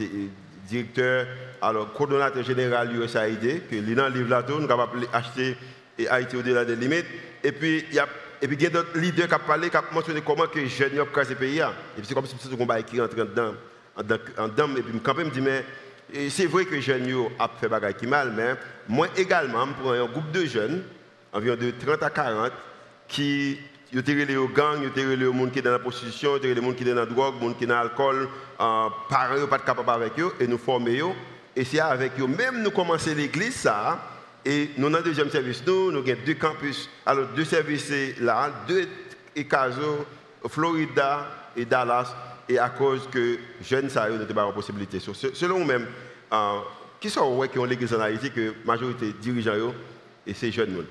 [0.67, 1.27] directeur,
[1.63, 5.57] alors coordonnateur général USAID, que le livre là, nous sommes capables d'acheter
[6.09, 7.07] Haïti au-delà des limites.
[7.43, 8.07] Et puis, il y a
[8.43, 11.59] et d'autres leaders qui ont parlé, qui ont mentionné comment les jeunes ont ce pays.
[11.59, 11.63] Et
[11.97, 13.55] puis, c'est comme si c'était un combat qui rentre dedans.
[13.97, 15.65] En dedans, et puis, quand même, me dit, mais
[16.29, 18.55] c'est vrai que les jeunes ont fait des choses qui mal, mais
[18.89, 20.83] moi également, pour un groupe de jeunes,
[21.33, 22.53] environ de 30 à 40,
[23.09, 23.59] qui
[23.94, 26.37] ont tiré les gangs, ils ont tiré les gens qui sont dans la prostitution, ils
[26.37, 28.29] ont tiré les gens qui sont dans la drogue, les gens qui sont dans l'alcool,
[28.61, 31.14] euh, parents n'ont pas de capable avec eux, et nous former eux.
[31.55, 33.99] Et c'est avec eux, même nous commencer l'église, ça,
[34.49, 36.88] et nous, dans le deuxième service, nous, nous avons deux campus.
[37.05, 38.87] Alors, deux services là, deux
[39.35, 40.07] et Caso,
[40.49, 42.14] Florida et Dallas.
[42.49, 45.01] Et à cause que jeunes, ça n'ont pas de possibilité.
[45.01, 45.88] Selon vous-même,
[46.33, 46.59] euh,
[47.01, 49.75] qui sont qui ont l'église en Haïti, que la majorité dirigeants,
[50.25, 50.85] et ces jeunes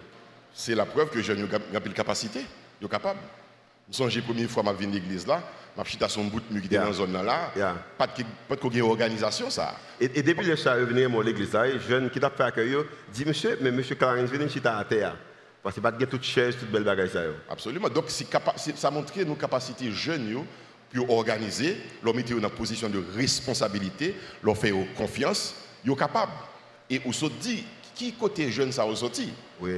[0.53, 2.41] C'est la preuve que les jeunes ont une capacité,
[2.87, 3.19] capables.
[3.91, 5.43] Je la première fois que je viens à l'église là,
[5.83, 7.51] je suis à son bout qui était dans la zone là,
[7.97, 9.75] pas de organisation ça.
[9.99, 12.85] Et, depuis que je suis revenu à l'église là, les jeunes qui t'a fait accueillir
[13.13, 15.15] dit monsieur, mais monsieur Clarence, venez ici à terre.
[15.61, 17.21] Parce que pas de toute chaise, toute belle bagaille ça.
[17.49, 17.89] Absolument.
[17.89, 20.45] Donc ça montre nos capacités jeunes
[20.93, 26.31] pour organiser, leur mettre dans une position de responsabilité, leur faire confiance, ils sont capables.
[26.89, 29.29] Et on se dit, qui côté jeune ça a sorti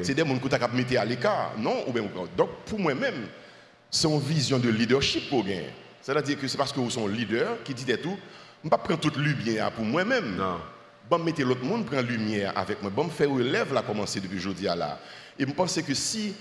[0.03, 1.85] C'est des gens qui ont mettre à l'écart, non?
[2.35, 3.27] Donc pour moi-même,
[3.89, 5.69] c'est une vision de leadership pour gagner.
[6.01, 8.17] C'est-à-dire que c'est parce que vous êtes leader qui dit tout,
[8.63, 10.35] je ne pas prendre toute lumière pour moi-même.
[10.35, 10.57] Non.
[11.09, 12.91] Je mettre l'autre monde prendre lumière avec moi.
[12.95, 14.99] Je me faire élève là commencer depuis aujourd'hui là.
[15.39, 16.33] Et je pense que si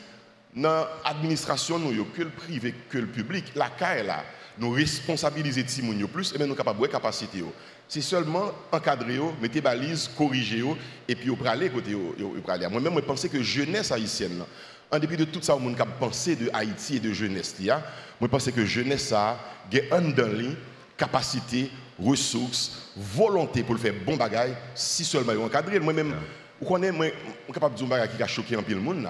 [0.55, 4.25] dans l'administration, nous, que le privé, que le public, la CAE là,
[4.59, 5.69] nous responsabiliser de
[6.09, 7.45] plus, et bien nous sommes capables de capacité.
[7.89, 10.65] C'est seulement encadrer, mettre balises, corriger,
[11.09, 11.95] et puis vous aller côté.
[11.95, 14.45] Moi-même, je pense que jeunesse haïtienne,
[14.91, 17.55] en dépit de tout ça, on a pensé de Haïti et de jeunesse.
[17.61, 19.39] Je pense que jeunesse a
[19.73, 20.57] une
[20.97, 25.79] capacité, ressources, volonté pour le faire bon bagaille, si seulement ils encadré.
[25.79, 26.15] Moi-même,
[26.61, 27.13] vous connaissez, moi, je
[27.45, 29.07] suis capable de dire un bagage qui a choqué un peu le monde.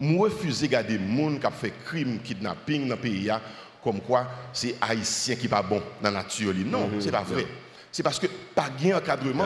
[0.00, 3.30] Je refuse de regarder des gens qui ont fait crime, kidnapping dans le pays,
[3.84, 6.54] comme quoi c'est haïtien qui n'est pas bon dans la nature.
[6.54, 7.00] Non, mm -hmm.
[7.00, 7.46] ce n'est pas vrai.
[7.92, 9.44] C'est parce que pas gain encadrement.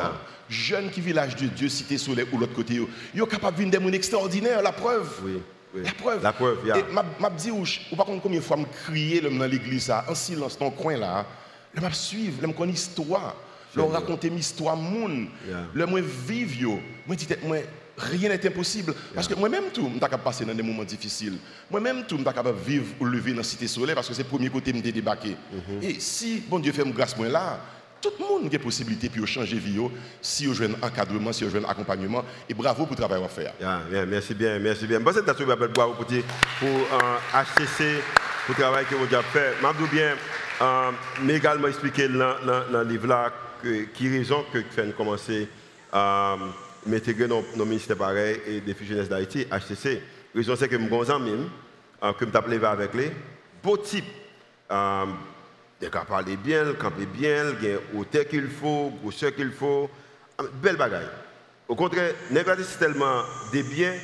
[0.49, 2.79] Jeunes qui village de Dieu, cité soleil ou l'autre côté,
[3.15, 5.11] ils sont capables de venir des gens extraordinaires, la preuve.
[5.25, 5.41] Oui.
[5.83, 6.23] La preuve.
[6.23, 6.79] La preuve, yeah.
[6.79, 10.59] Et m'a dit, ou par contre, combien de fois je crier dans l'église, en silence,
[10.59, 11.27] dans le coin là,
[11.75, 13.35] je m'a suivre, je me connais l'histoire,
[13.75, 15.27] je raconter une histoire, monde,
[15.75, 16.79] je me vivre,
[17.09, 17.57] je dis, moi,
[17.97, 18.95] rien n'est impossible.
[19.15, 21.39] Parce que moi-même, tout, je suis capable de passer dans des moments difficiles.
[21.71, 24.15] Moi-même, tout, je suis capable de vivre ou lever dans la cité soleil parce que
[24.15, 25.31] c'est le premier côté que je débarqué.
[25.31, 27.59] Mm Et si, bon Dieu fait me grâce, moi là,
[28.11, 29.81] tout le monde a des possibilités pour changer de vie
[30.21, 32.25] si vous avez un encadrement, si vous avez un accompagnement.
[32.49, 33.53] Et bravo pour le travail à faire.
[33.61, 35.01] Yeah, merci bien, merci bien.
[35.01, 35.47] Bon, c'est un pour,
[35.95, 36.09] pour
[37.33, 38.01] HCC, euh,
[38.47, 39.55] pour le travail que vous avez fait.
[39.61, 40.17] Je bien,
[40.63, 40.91] euh,
[41.23, 42.37] mais également expliquer dans,
[42.71, 43.33] le livre là
[43.95, 45.49] qui raison que fait commencer
[45.91, 46.37] à
[46.87, 50.03] m'intégrer dans le ministère pareil et des jeunesse d'Haïti, HCC.
[50.35, 51.13] La raison c'est que je suis
[52.03, 53.11] un que je suis avec les,
[53.63, 54.05] beau type.
[54.71, 55.07] Euh,
[55.81, 59.91] il a parler bien, camper bien, il a hauteur qu'il faut, ce qu'il faut.
[60.63, 61.07] Belle bagaille.
[61.69, 63.95] Au contraire, c'est tellement des biens,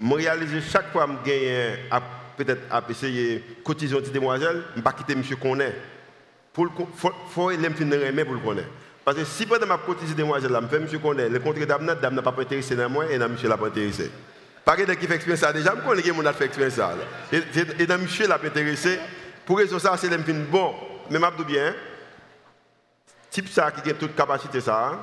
[0.00, 2.02] je réalise chaque fois que je gagne,
[2.36, 5.74] peut-être à essayer de cotiser une petite demoiselle, je ne pas quitter monsieur qu'on est.
[6.58, 6.66] Il
[7.28, 8.68] faut les me pour le connaître.
[9.04, 12.22] Parce que si pendant ma cotisation demoiselle, je fais monsieur qu'on le contrat dame n'a
[12.22, 14.10] pas intéressé dans moi et dans monsieur n'a pas intéressé.
[14.64, 16.94] Pas que qui fait expérience ça déjà, je connais mon a fait expérience ça.
[17.32, 18.98] Et dans monsieur l'a intéressé.
[19.46, 20.74] Pour raison ça, c'est l'homme bon
[21.10, 21.74] mais je bien,
[23.30, 24.98] type ça qui a toute capacité ça,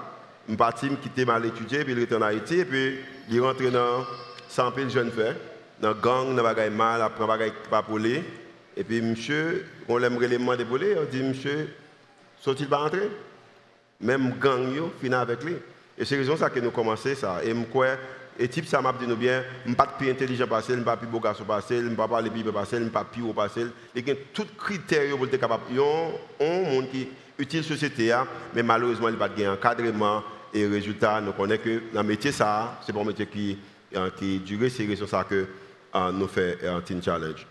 [0.50, 4.06] je parti, quitter mal étudié, puis il est en Haïti, et puis il rentre dans
[4.48, 5.36] 100 000 jeunes filles,
[5.82, 8.24] dans gang, dans le mal, après bagage pas polé.
[8.76, 11.74] Et puis, monsieur, on l'aimerait les demander pour on dit, monsieur,
[12.39, 13.10] sont-ils pas rentrer
[14.00, 15.56] Même gang, yo, finit avec lui.
[15.98, 17.43] Et c'est raison ça que nous commençons ça.
[17.43, 17.54] Et
[18.39, 21.08] Et type ça m'a dit nous bien, je pas plus intelligent passer, je pas plus
[21.08, 23.65] beau garçon passer, je pas parler plus passer, je pas plus haut passer.
[23.95, 25.63] Et que tout critère pour être capable.
[25.71, 25.84] Il y a
[26.45, 27.08] un monde qui
[27.39, 28.13] utile société
[28.54, 30.23] mais malheureusement il pas de encadrement
[30.54, 33.58] et résultat nous connaissons que dans le métier ça, c'est pas un métier qui
[34.17, 35.47] qui dure, c'est sur ça que
[36.13, 37.47] nous fait un Teen Challenge.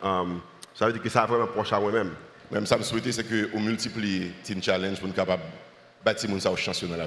[0.74, 2.10] ça veut dire que ça a vraiment proche à moi-même.
[2.50, 5.42] Même ça me souhaiter c'est que multiplie Teen Challenge pour être capable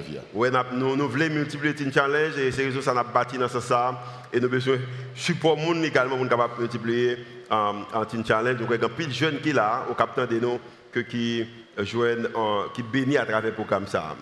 [0.00, 0.18] vie.
[0.34, 4.48] Oui, nous, voulons multiplier Teen Challenge et c'est ça n'a bâti dans ça et nous
[4.48, 4.78] besoin
[5.14, 7.18] support également pour multiplier
[7.50, 8.56] un Teen Challenge.
[8.56, 10.60] Donc il y a de jeunes qui là au capitaine de nous
[10.92, 11.46] que qui
[11.78, 12.28] joignent
[12.74, 14.16] qui bénissent à travers le programme ça.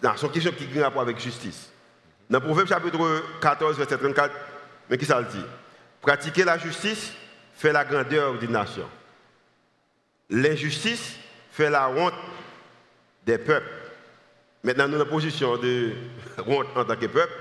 [0.00, 1.70] C'est une question qui a rapport avec justice.
[2.30, 4.34] Dans Proverbe chapitre 14 verset 34,
[4.88, 5.44] mais qui ça le dit?
[6.00, 7.12] Pratiquer la justice
[7.54, 8.88] fait la grandeur d'une nation.
[10.30, 11.16] L'injustice
[11.52, 12.14] fait la honte
[13.26, 13.81] des peuples.
[14.64, 15.90] Maintenant, nous, dans la position de
[16.46, 17.32] honte en tant que peuple,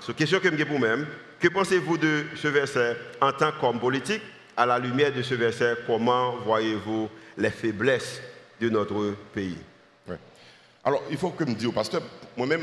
[0.00, 1.06] c'est une question que je pour même.
[1.40, 4.22] Que pensez-vous de ce verset en tant qu'homme politique
[4.56, 8.20] À la lumière de ce verset, comment voyez-vous les faiblesses
[8.60, 9.58] de notre pays?
[10.84, 12.00] Alors, il faut que je me dise au pasteur,
[12.36, 12.62] moi-même,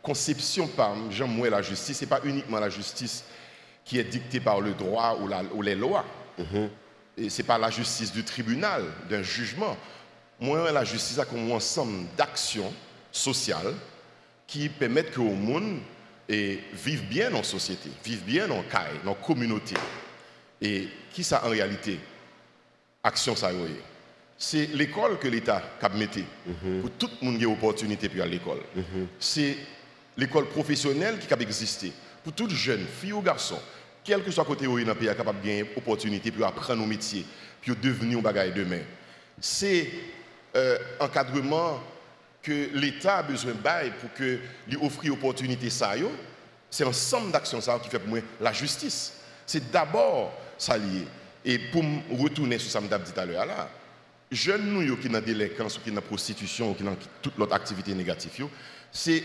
[0.00, 3.24] conception par Jean Mouet la justice, ce n'est pas uniquement la justice
[3.84, 5.18] qui est dictée par le droit
[5.52, 6.04] ou, les lois.
[6.38, 6.68] Mm-hmm.
[7.16, 9.76] Et ce n'est pas la justice du tribunal, d'un jugement.
[10.40, 12.72] Moi, la justice a comme un ensemble d'actions
[13.10, 13.74] sociales
[14.46, 15.78] qui permettent que le monde
[16.28, 19.74] et vive bien en société, vive bien en caille, dans la communauté.
[20.60, 21.98] Et qui ça en réalité
[23.02, 23.50] Action ça
[24.36, 26.80] C'est l'école que l'État a mis mm-hmm.
[26.80, 28.60] pour tout le monde qui a opportunité pour aller à l'école.
[28.76, 29.06] Mm-hmm.
[29.18, 29.56] C'est
[30.16, 33.58] l'école professionnelle qui a existé pour toute jeune, fille ou garçon,
[34.04, 37.24] quel que soit côté où il est capable de gagner opportunité pour apprendre nos métiers,
[37.64, 38.80] pour devenir un bagage demain.
[39.40, 39.88] C'est
[40.56, 41.80] euh, encadrement
[42.42, 45.94] que l'État a besoin de pour que lui offrir opportunité ça
[46.70, 49.14] c'est l'ensemble d'actions ça qui fait pour moi la justice.
[49.46, 51.06] C'est d'abord ça lié.
[51.44, 53.70] Et pour me retourner sur ce que je dit tout à l'heure là,
[54.30, 56.96] jeunes nous qui sont dans délinquance ou qui sont dans prostitution ou qui sont dans
[57.22, 58.46] toute l'autre activité négative,
[58.92, 59.22] c'est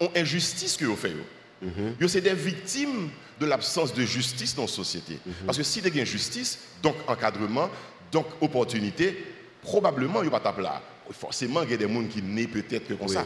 [0.00, 1.14] une injustice que vous faites.
[1.62, 5.18] Mm C'est des victimes de l'absence de justice dans la société.
[5.24, 5.34] Mhm.
[5.46, 7.70] Parce que si il y a justice, donc encadrement,
[8.10, 9.35] donc opportunité,
[9.66, 10.80] probablement il n'y a pas de là.
[11.10, 13.24] Forcément, il y a des gens qui naissent peut-être comme ça.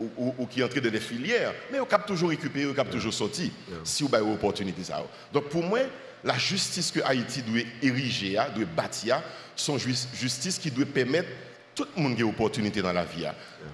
[0.00, 3.50] Ou, qui entrent dans des filières, mais on cap toujours récupérer, on cap toujours sortir,
[3.84, 4.82] si vous avez une opportunité.
[4.82, 5.00] Ça.
[5.32, 5.78] Donc pour moi,
[6.24, 9.22] la justice que Haïti doit ériger, doit bâtir,
[9.54, 11.28] c'est une justice qui doit permettre
[11.74, 13.26] tout le monde a une opportunité dans la vie.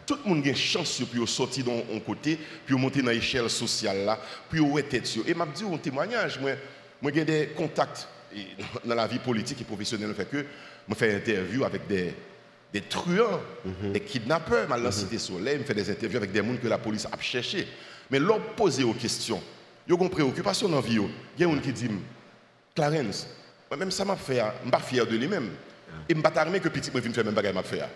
[0.06, 3.48] Tout le monde a une chance pour sortir dans un côté, pour monter dans l'échelle
[3.48, 4.18] sociale, là,
[4.52, 5.16] être tête.
[5.26, 6.52] Et je dis un témoignage, moi,
[7.00, 8.06] moi j'ai des contacts
[8.84, 10.44] dans la vie politique et professionnelle, fait que
[10.88, 12.14] je fais des interviews avec des,
[12.72, 13.92] des truands, mhm.
[13.92, 14.96] des kidnappeurs, mal dans la mhm.
[14.96, 17.66] cité soleil, je fais des interviews avec des gens que la police a cherché.
[18.10, 19.42] Mais leur poser aux questions,
[19.86, 20.98] ils ont une préoccupation dans la vie.
[21.36, 21.90] Il y a des gens qui disent,
[22.74, 23.28] Clarence,
[23.70, 25.50] moi-même ça m'a fait, je ne suis pas fier de lui-même.
[26.08, 27.88] Et je ne pas que petit moi faire même bagage m'a faire.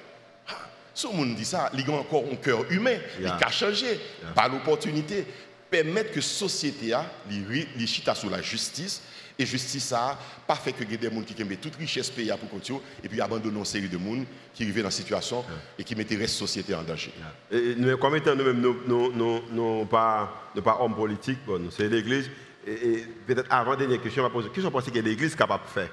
[0.95, 3.99] Si on dit ça, il a encore un cœur humain, il a changé
[4.35, 5.27] par l'opportunité
[5.73, 9.01] permettre que la société a les chita sur la justice
[9.39, 12.81] et justice a pas fait que des gens qui ont toute richesse payée pour continuer
[13.03, 15.43] et puis abandonner une série de gens qui arrivent dans la situation
[15.79, 17.13] et qui mettent la société en danger.
[17.51, 21.89] Et nous, comme étant nous-mêmes, nous, nous, nous, pas, nous pas hommes politiques, bon, c'est
[21.89, 22.31] l'Église.
[22.67, 25.37] Et, peut-être avant dernière question, je vais poser qu'est-ce que vous pensez que l'Église est
[25.37, 25.91] capable de faire?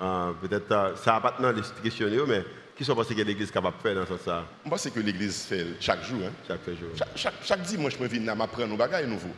[0.00, 2.42] Ah, peut-être euh, ça n'a pas de questionner, mais
[2.76, 5.44] qui sont pensés que l'Église est capable de faire dans ça Moi, c'est que l'Église
[5.44, 6.20] fait chaque jour.
[6.26, 6.32] Hein.
[6.46, 6.90] Chaque jour.
[7.14, 9.34] Chaque, chaque, dimanche, je viens m'apprendre nos bagages nouveaux.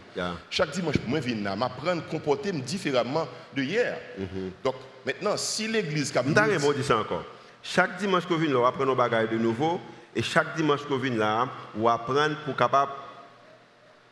[0.50, 3.96] Chaque dimanche, je viens m'apprendre à comporter différemment de hier.
[4.18, 4.50] Mhm.
[4.64, 4.74] Donc,
[5.06, 6.12] maintenant, si l'Église...
[6.12, 7.24] Je vais dire ça encore.
[7.62, 9.80] Chaque dimanche que je viens apprendre nos bagages de nouveau,
[10.16, 11.48] et chaque dimanche que je viens là,
[11.78, 12.92] on apprendre pour capable...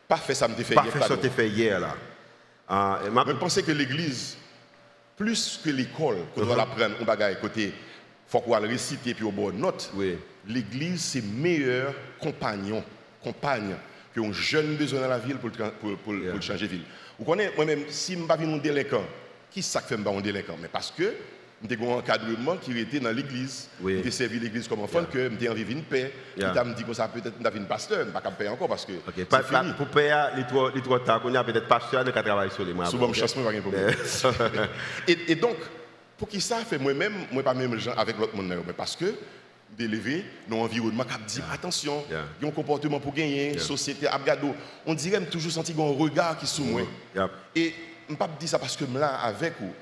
[0.07, 0.83] Pas faire ça me fait hier.
[0.85, 1.93] Pas faire ça te fait hier là.
[2.69, 4.37] Ah, je pense que l'Église
[5.17, 6.61] plus que l'école, qu'on doit uh-huh.
[6.61, 7.73] apprendre, on va côté,
[8.27, 9.91] faut qu'on le réciter puis au bon note.
[10.47, 12.83] L'église, c'est meilleur compagnon,
[13.23, 13.75] compagne
[14.15, 16.83] qu'un jeune besoin dans la ville pour, pour, pour, pour changer ville.
[17.19, 19.03] Vous connaissez, moi-même, si je ne suis pas un délinquant,
[19.51, 20.55] qui ça fait un délinquant?
[20.61, 21.13] Mais parce que
[21.67, 23.67] j'ai un encadrement qui était dans l'église.
[23.81, 24.01] Oui.
[24.03, 26.13] J'ai servi l'église comme enfant, que j'ai envie de paix.
[26.37, 26.53] Yeah.
[26.55, 28.93] Il m'a dit que ça peut-être un pasteur, je ne pas payer encore parce que.
[29.09, 29.25] Okay.
[29.75, 32.73] Pour payer les trois, les trois temps, on a peut-être pasteur qui travailler sur les
[32.73, 32.85] mois.
[32.85, 33.91] Souvent, je chasse, pas de problème.
[35.07, 35.55] et, et donc,
[36.17, 39.13] pour qui ça fait moi-même, moi pas même gens avec l'autre monde, mais parce que
[39.77, 43.59] d'élever dans l'environnement qui dit attention, il y a un comportement pour gagner, yeah.
[43.59, 44.55] société, abgado.
[44.85, 46.81] On dirait toujours senti un regard qui est sur moi.
[47.55, 47.73] Et
[48.07, 49.73] je ne pas dire ça parce que je suis là avec vous.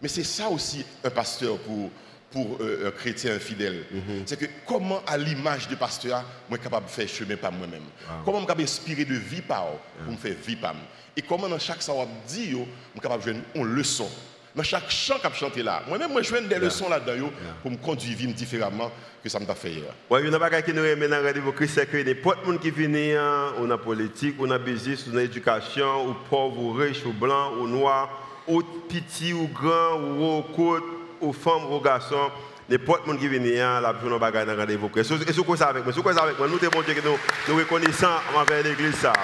[0.00, 1.90] Mais c'est ça aussi un pasteur pour,
[2.30, 3.84] pour euh, un chrétien fidèle.
[4.26, 7.82] C'est que comment, à l'image du pasteur, moi suis capable de faire chemin par moi-même.
[8.24, 9.66] Comment je suis capable d'inspirer de vie par
[10.04, 10.84] pour me faire vie par moi.
[11.16, 14.08] Et comment dans chaque savoir dit, je suis capable de jouer une leçon.
[14.54, 17.30] Dans chaque chant que je chante là, moi-même, moi, je joue des leçons là-dedans
[17.62, 19.94] pour me conduire vie différemment que ça m'a fait hier.
[20.10, 21.96] Oui, il y a des choses qui nous remettent dans le rendez-vous Christ, c'est que
[21.96, 26.60] n'importe qui vient, hein, on a politique, on a business, on a éducation, ou pauvre,
[26.60, 28.10] ou riche, ou blanc, ou noir,
[28.46, 30.84] ou petit, ou grand, ou haut, côte,
[31.22, 32.30] aux femmes, aux garçons,
[32.68, 34.90] n'importe qui vient, la journée bagaille dans rendez-vous.
[34.96, 35.94] Et c'est quoi ça avec moi?
[35.94, 36.46] C'est quoi ça avec moi?
[36.46, 39.14] Nous, bon Dieu que nous, reconnaissons envers l'église ça.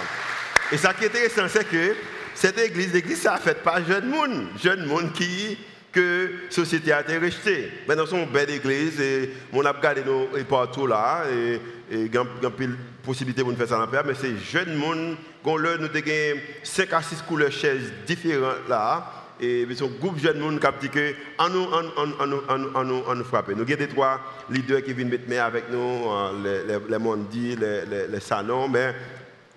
[0.72, 1.94] Et ça qui est intéressant, c'est que
[2.40, 4.46] cette église, l'église, ça a fait pas jeune monde.
[4.62, 5.58] Jeune monde qui,
[5.90, 7.68] que la société a été rejetée.
[7.88, 11.24] Maintenant, c'est une belle église et on a regardé nous partout là.
[11.28, 12.22] Et, il y a
[13.02, 15.16] possibilité nous faire ça en mais c'est jeune monde.
[15.44, 20.58] Nous avons 5 à 6 couleurs chaises différentes là et un groupe de jeunes gens
[20.58, 21.66] qui dit que on nous,
[22.26, 26.98] nous, nous avons des trois leaders qui viennent mettre avec nous, euh, les, les, les
[26.98, 28.94] mondis, les, les, salons, mais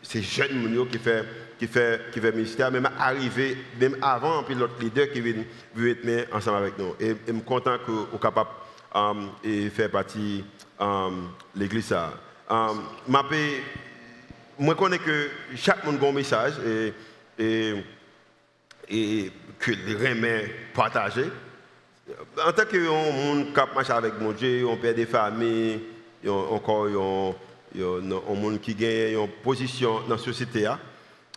[0.01, 1.25] c'est jeunes gens qui fait
[1.61, 5.43] qui fait qui ministère, même arrivé même avant puis l'autre leader qui vient
[6.07, 6.95] être ensemble avec nous.
[6.99, 8.49] Et, je suis content que vous capable
[8.95, 10.43] um, et faire partie
[10.79, 11.93] um, l'église
[12.49, 16.93] Um, moi, je connais que chaque monde a un message et,
[17.37, 17.75] et,
[18.89, 21.29] et que les remet partagés.
[22.43, 22.77] En tant que
[23.35, 25.79] monde qui marche avec mon Dieu, on perd des familles,
[26.27, 30.65] encore un monde qui gagne une position dans la société.
[30.65, 30.79] Hein.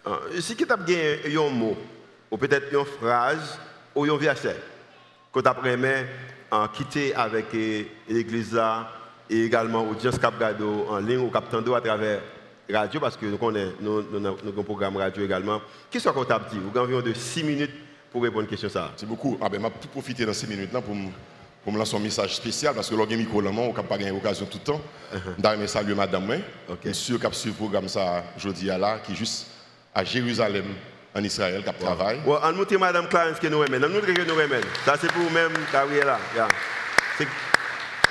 [0.07, 1.77] Euh, si tu as un mot,
[2.31, 3.59] ou peut-être une phrase,
[3.95, 4.57] ou un verset,
[5.33, 7.47] que tu as quitter avec
[8.09, 8.61] l'église
[9.31, 10.35] et également audience Cap
[10.89, 12.21] en ligne ou Cap à travers
[12.71, 15.61] radio, parce que nous avons un programme radio également.
[15.91, 16.59] Qu'est-ce que tu as dit?
[16.59, 17.71] Vous avez environ de 6 minutes
[18.13, 18.69] pour répondre à une question.
[18.97, 19.39] C'est beaucoup.
[19.41, 20.95] Ah ben, je vais profiter dans ces minutes-là pour,
[21.63, 24.11] pour me lancer un message spécial parce que l'organe micro là, on n'a pas gagné
[24.13, 24.81] l'occasion tout le temps.
[25.13, 25.67] Uh -huh.
[25.67, 26.43] saluer madame.
[26.69, 26.89] Okay.
[26.91, 29.47] Monsieur qui a suivi le programme ça aujourd'hui là, qui est juste
[29.95, 30.67] à Jérusalem,
[31.15, 32.19] en Israël, qui travaille.
[32.27, 33.79] Ouais, on montre madame Clarence qui nous remet.
[33.79, 34.61] On nous que nous remet.
[34.85, 36.19] Ça c'est pour vous-même, Gabriela.
[36.35, 36.49] Yeah.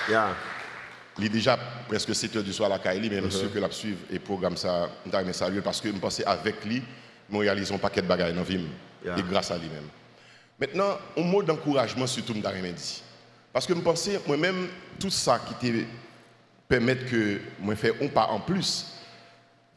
[0.10, 0.36] Yeah.
[1.18, 3.54] Il est déjà presque 7 heures du soir à la Kaili, mais monsieur uh-huh.
[3.54, 6.82] que la suivre et programme ça, je saluer parce que je pense avec lui,
[7.30, 8.66] nous réalisons un paquet de bagages dans la vie
[9.06, 9.88] et grâce à lui-même.
[10.60, 13.04] Maintenant, un mot d'encouragement surtout, je dit.
[13.52, 14.68] Parce que je pense, moi-même,
[15.00, 15.84] tout ça qui te
[16.68, 18.93] permet que moi faire un pas en plus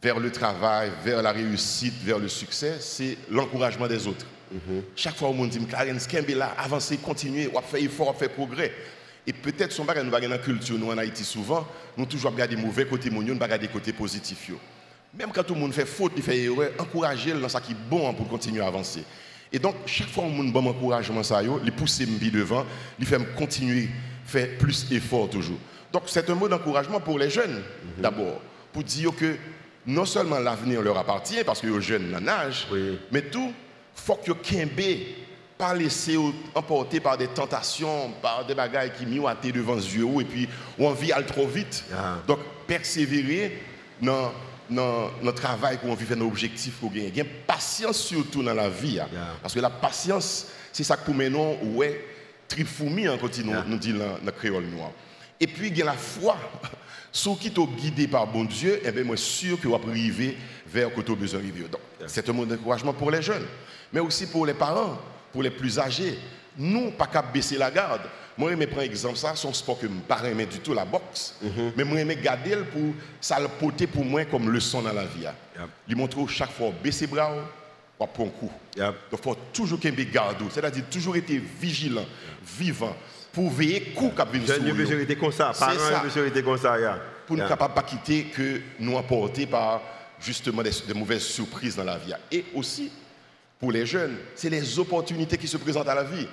[0.02, 4.26] vers le travail, vers la réussite, vers le succès, c'est l'encouragement des autres.
[4.52, 4.82] Mm-hmm.
[4.94, 8.28] Chaque fois, on me dit, Clarence Kembe là, avancez, continuez, on fait effort, on fait
[8.28, 8.72] progrès.
[9.26, 12.58] Et peut-être, son bagage, nous dans la culture, nous en Haïti souvent, nous toujours regardons
[12.58, 14.52] mauvais côtés, nous regardons les côtés positifs.
[15.18, 17.90] Même quand tout le monde fait faute, il fait erreur, encourager dans ce qui est
[17.90, 19.02] bon pour continuer à avancer.
[19.52, 22.64] Et donc, chaque fois que je bon encouragement, ça, il pousse mes devant,
[22.98, 23.88] il fait continuer,
[24.24, 25.58] faire plus d'efforts toujours.
[25.92, 28.02] Donc, c'est un mot d'encouragement pour les jeunes, mhm.
[28.02, 28.40] d'abord,
[28.72, 29.36] pour dire que
[29.86, 32.66] non seulement l'avenir leur appartient, parce que les jeunes en âge,
[33.10, 33.52] mais tout,
[33.96, 34.98] il faut que Kembe
[35.56, 36.18] pas laisser
[36.54, 40.92] emporter par des tentations, par des bagailles qui miroitent devant les yeux, et puis on
[40.92, 41.84] vit trop vite.
[42.26, 43.62] Donc, persévérer
[44.02, 44.32] dans
[44.70, 46.78] dans notre travail qu'on vit nos objectifs.
[46.94, 49.00] Il y a patience surtout dans la vie.
[49.00, 49.08] Hein.
[49.40, 52.04] Parce que la patience, c'est ça que pour maintenant, ouais,
[52.48, 54.90] trifoumi, hein, quand nous, nous dit dans le créole noir.
[55.38, 56.36] Et puis, il y a la foi.
[57.16, 60.88] Ceux qui sont guidés par bon Dieu, eh bien, moi, sûr que vous arriver vers
[60.88, 61.62] où vous besoin d'arriver.
[61.62, 63.46] Donc, c'est un mot d'encouragement pour les jeunes,
[63.90, 64.98] mais aussi pour les parents,
[65.32, 66.18] pour les plus âgés.
[66.58, 68.02] Nous, pas qu'à baisser la garde.
[68.36, 71.36] Moi, je prends exemple ça, son sport que je ne pas du tout la boxe,
[71.40, 71.72] mhm.
[71.74, 75.26] mais moi, je garder pour ça le porter pour moi comme leçon dans la vie.
[75.26, 75.68] Hein.
[75.88, 77.32] Il montre chaque fois baisser bras
[77.98, 78.52] ou prendre un coup.
[78.76, 82.04] Donc, il faut toujours qu'il garde, c'est-à-dire toujours être vigilant,
[82.58, 82.94] vivant
[83.36, 85.16] pour veiller coup qu'a venir sur nous.
[85.16, 85.74] comme ça, parents
[86.42, 86.98] comme ça.
[87.26, 89.82] Pour ne pas quitter que nous apporter par
[90.18, 92.14] justement des, des mauvaises surprises dans la vie.
[92.32, 92.90] Et aussi,
[93.58, 96.26] pour les jeunes, c'est les opportunités qui se présentent à la vie.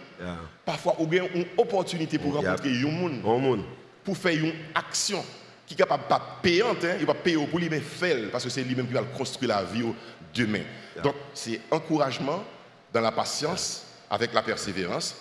[0.63, 3.63] Parfois, on a une opportunité pour rencontrer un monde,
[4.01, 5.25] pour faire une action
[5.67, 8.49] qui n'est capable pas payante, hein, il va payer pour lui, mais faire, parce que
[8.49, 9.83] c'est lui-même qui va construire la vie
[10.33, 10.63] demain.
[11.03, 12.45] Donc, c'est encouragement
[12.93, 15.17] dans la patience, avec la persévérance,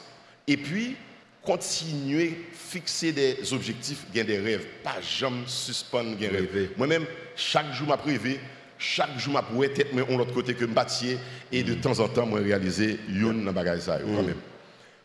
[0.47, 0.97] et puis
[1.45, 6.71] continuer, fixer des objectifs, gagner des rêves, pas jamais suspendre des rêves.
[6.77, 7.05] Moi-même,
[7.37, 8.39] chaque jour, m'a privé,
[8.79, 11.17] chaque jour, je pourrais être de l'autre côté que je
[11.51, 14.37] et de temps en temps, je réaliser une dans bagage ça quand même.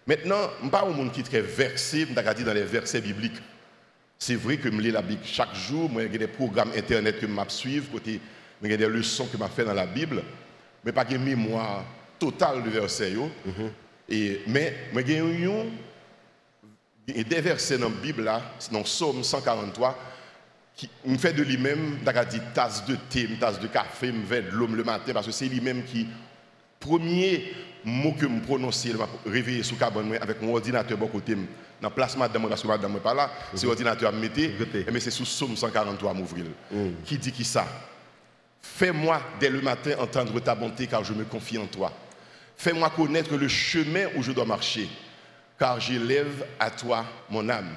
[0.06, 3.42] Maintenant, je ne pas un monde qui est très versé, je dans les versets bibliques.
[4.18, 7.28] C'est vrai que je lis la Bible chaque jour, moi j'ai des programmes internet que
[7.28, 8.20] je suis côté
[8.64, 10.24] j'ai des leçons que je fais dans la Bible,
[10.84, 11.86] mais pas une mémoire
[12.18, 13.14] totale de versets.
[13.14, 13.70] Mm-hmm.
[14.10, 14.74] et, mais
[15.06, 15.70] j'ai une
[17.08, 18.42] Il y a des versets dans la Bible, là,
[18.72, 19.98] dans Psaume 143,
[20.76, 22.00] qui me fait de lui-même,
[22.30, 25.32] dit tasse de thé, tasse de café, me fait de l'homme le matin, parce que
[25.32, 26.06] c'est lui-même qui,
[26.80, 27.54] premier
[27.86, 31.44] mot que me prononcer, m'a réveillé sous cabane avec mon ordinateur bon côté, dans
[31.82, 34.42] la place madame, parce que madame n'est pas là, c'est l'ordinateur à me mettre,
[34.92, 36.46] mais c'est sous Psaume 143 m'ouvrir.
[37.06, 37.66] Qui dit qui ça?
[38.62, 41.94] Fais-moi dès le matin entendre ta bonté, car je me confie en toi.
[42.58, 44.90] Fais-moi connaître le chemin où je dois marcher,
[45.58, 47.74] car j'élève à toi mon âme.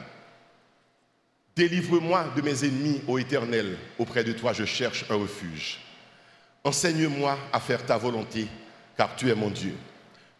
[1.56, 5.80] Délivre-moi de mes ennemis, ô Éternel, auprès de toi je cherche un refuge.
[6.64, 8.46] Enseigne-moi à faire ta volonté,
[8.96, 9.74] car tu es mon Dieu.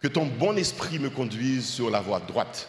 [0.01, 2.69] Que ton bon esprit me conduise sur la voie droite.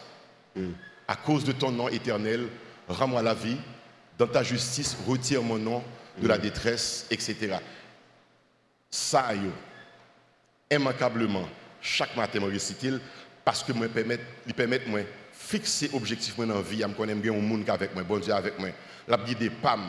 [1.08, 2.48] À cause de ton nom éternel,
[2.88, 3.56] rends-moi la vie.
[4.18, 5.82] Dans ta justice, retire mon nom
[6.18, 7.56] de la détresse, etc.
[8.90, 9.30] Ça,
[10.70, 11.48] immanquablement,
[11.80, 12.86] chaque matin, je récite
[13.44, 15.00] parce que me permet, lui permet moi
[15.32, 18.58] fixer objectif dans la vie, je connais bien un monde avec moi, bon Dieu avec
[18.58, 18.68] moi.
[19.08, 19.80] La guide pam.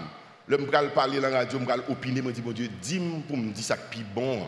[0.45, 3.51] Le me parler dans la radio, me opiner, me dit bon Dieu, dis-moi pour me
[3.51, 4.47] dire ça qui bon.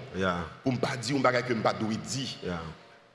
[0.64, 2.28] Pour me pas dire un bagage que me pas doit dire.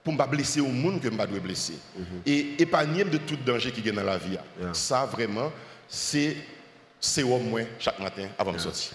[0.02, 1.74] Pour me pas blesser au monde que me pas doit blesser.
[1.96, 2.30] Mm -hmm.
[2.30, 4.38] Et épargner de tout danger qui est dans la vie.
[4.60, 4.72] Yeah.
[4.72, 5.52] Ça vraiment
[5.88, 6.36] c'est
[7.00, 8.92] c'est au moins chaque matin avant de sortir.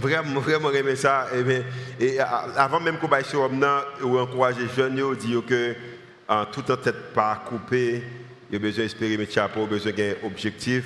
[0.00, 1.26] Vraiment, vraiment aimé ça.
[2.00, 3.64] Et, avant même qu'on aille sur homme,
[4.02, 5.76] ou encourager les jeunes, on dit que
[6.28, 8.02] en tout en tête pas coupé,
[8.50, 10.84] il a besoin d'espérer mes chapeaux, besoin d'un objectif.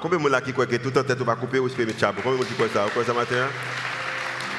[0.00, 2.20] Combien de gens qui croient que tout en tête pas coupé ou espérer mes chapeaux
[2.22, 2.88] Combien de gens qui croient ça?
[2.90, 3.48] Croyez ça matin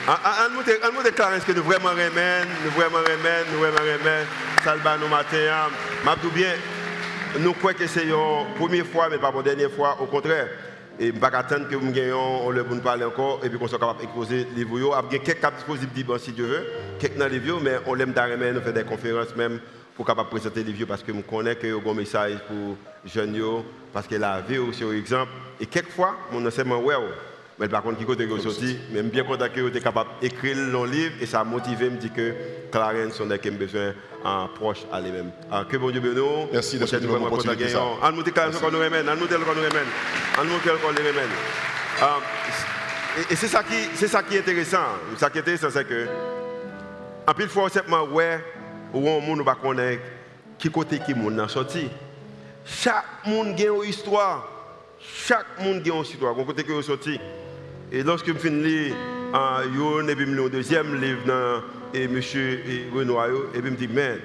[0.07, 4.27] on nous déclare ce que nous vraiment remènes, nous vraiment remènes, nous vraiment remènes.
[4.63, 5.37] Salva nous matin.
[6.05, 6.53] Je bien,
[7.39, 8.15] nous croyons que c'est la
[8.55, 9.97] première fois, mais pas la dernière fois.
[9.99, 10.47] Au contraire,
[10.99, 13.67] et je ne pas attendre que nous gagnions le bon parler encore et puis qu'on
[13.67, 14.93] soit capable d'exposer les vidéos.
[15.09, 16.65] Il y a quelques dispositifs si Dieu veut,
[16.99, 19.59] quelques dans les vidéos, mais on l'aime d'arriver, nous fait des conférences même
[19.95, 22.75] pour capable présenter les vidéos parce que nous qu'il y a un bon message pour
[23.03, 25.31] les jeunes, parce que la vie aussi, exemple.
[25.59, 26.95] Et quelquefois, mon enseignement, ouais,
[27.57, 30.85] mais par contre, qui côté que sorti, même bien content que es capable d'écrire le
[30.85, 32.33] livre et ça a motivé me dit que
[32.69, 33.93] Clarence des qui ont besoin
[34.25, 35.31] en proche à lui-même.
[35.49, 36.49] Ah, que bon Dieu bénisse.
[36.51, 37.81] Merci de ce que vous continuez ça.
[37.81, 39.87] En nous Clarence qu'on nous remène, en nous tel qu'on nous remène,
[40.37, 41.29] en nous tel qu'on nous remène.
[42.01, 42.19] Ah,
[43.29, 44.79] et c'est ça qui c'est ça qui est intéressant.
[45.15, 46.07] Ça qui est intéressant c'est que
[47.25, 48.43] en plus fois simplement ouais
[48.95, 50.01] où on monde va connaître
[50.57, 51.87] qui côté qui monde a sorti.
[52.65, 54.47] Chaque monde a une histoire.
[54.99, 56.33] Chaque monde a une histoire.
[56.33, 57.19] Côté qui est sorti.
[57.91, 58.93] Et lorsque je finis
[59.33, 61.61] un et puis le deuxième livre dans
[61.93, 62.21] et M.
[62.93, 64.17] Renoir, et puis me dis, mais,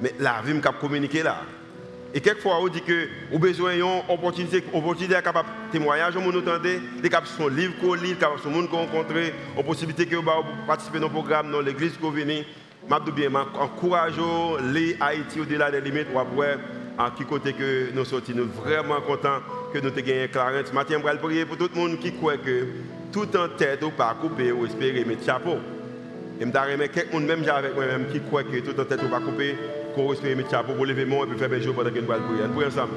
[0.00, 1.42] mais la vie me communiquer là.
[2.14, 7.08] Et quelquefois, on dit que vous besoin d'une opportunité, opportunité capable témoignage, on entendez, des
[7.08, 9.12] capables son livre qu'on lit, capables son monde qu'on rencontre,
[9.62, 10.30] possibilité que vous
[10.66, 12.42] participer dans le programme dans l'église qu'on vient.
[12.88, 14.14] Je bien, encourage
[14.72, 16.56] les Haïti au-delà des limites, pour voir
[16.98, 18.32] en qui côté que nous sortis.
[18.34, 19.40] Nous vraiment contents
[19.72, 20.72] que nous ayons gagné Clarence.
[20.72, 22.66] Matin, je prier pour tout le monde qui croit que
[23.12, 25.56] tout en tête ou pas coupé ou espérer mettre chapeau.
[26.40, 29.20] Et je vais quelqu'un même avec moi-même qui croit que tout en tête ou pas
[29.20, 29.56] coupé,
[29.94, 32.06] qu'on espérer mettre chapeau pour lever mon et puis faire un jour pendant que nous
[32.06, 32.46] prier.
[32.54, 32.92] Nous ensemble.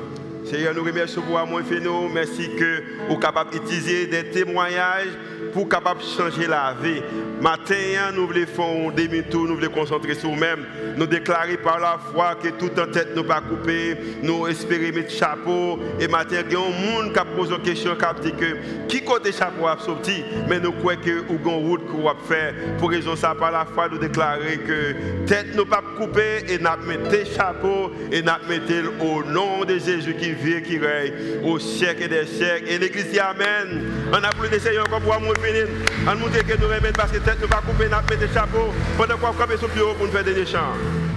[0.45, 2.09] Seigneur, nous remercions pour amour nous.
[2.09, 5.11] Merci que vous êtes capable d'utiliser des témoignages
[5.53, 7.01] pour capable changer la vie.
[7.41, 10.65] Matin, nous voulons faire un demi-tour, nous voulons concentrer sur nous-mêmes.
[10.97, 15.11] Nous déclarer par la foi que tout en tête nous pas coupé, nous espérer mettre
[15.11, 15.79] chapeau.
[15.99, 19.03] Et matin, il y a un monde qui pose une question qui dit que qui
[19.03, 22.53] côté chapeau a sorti, mais nous croyons que nous avons une route qu'on va faire.
[22.77, 26.87] Pour raison ça, par la foi, nous déclarer que tête nous pas coupé et nous
[26.87, 31.13] mettons chapeau et nous mettons au nom de Jésus qui vit, qui règne
[31.43, 32.69] au siècle et des siècles.
[32.69, 33.83] Et l'église dit Amen.
[34.11, 35.59] On a plus de Seigneur comme pour amour fini.
[36.07, 38.73] On dit que nous remettons parce que tête nous pas couper, nous mettons chapeau.
[38.97, 41.09] Pendant qu'on campe sur le bureau pour nous faire des chants.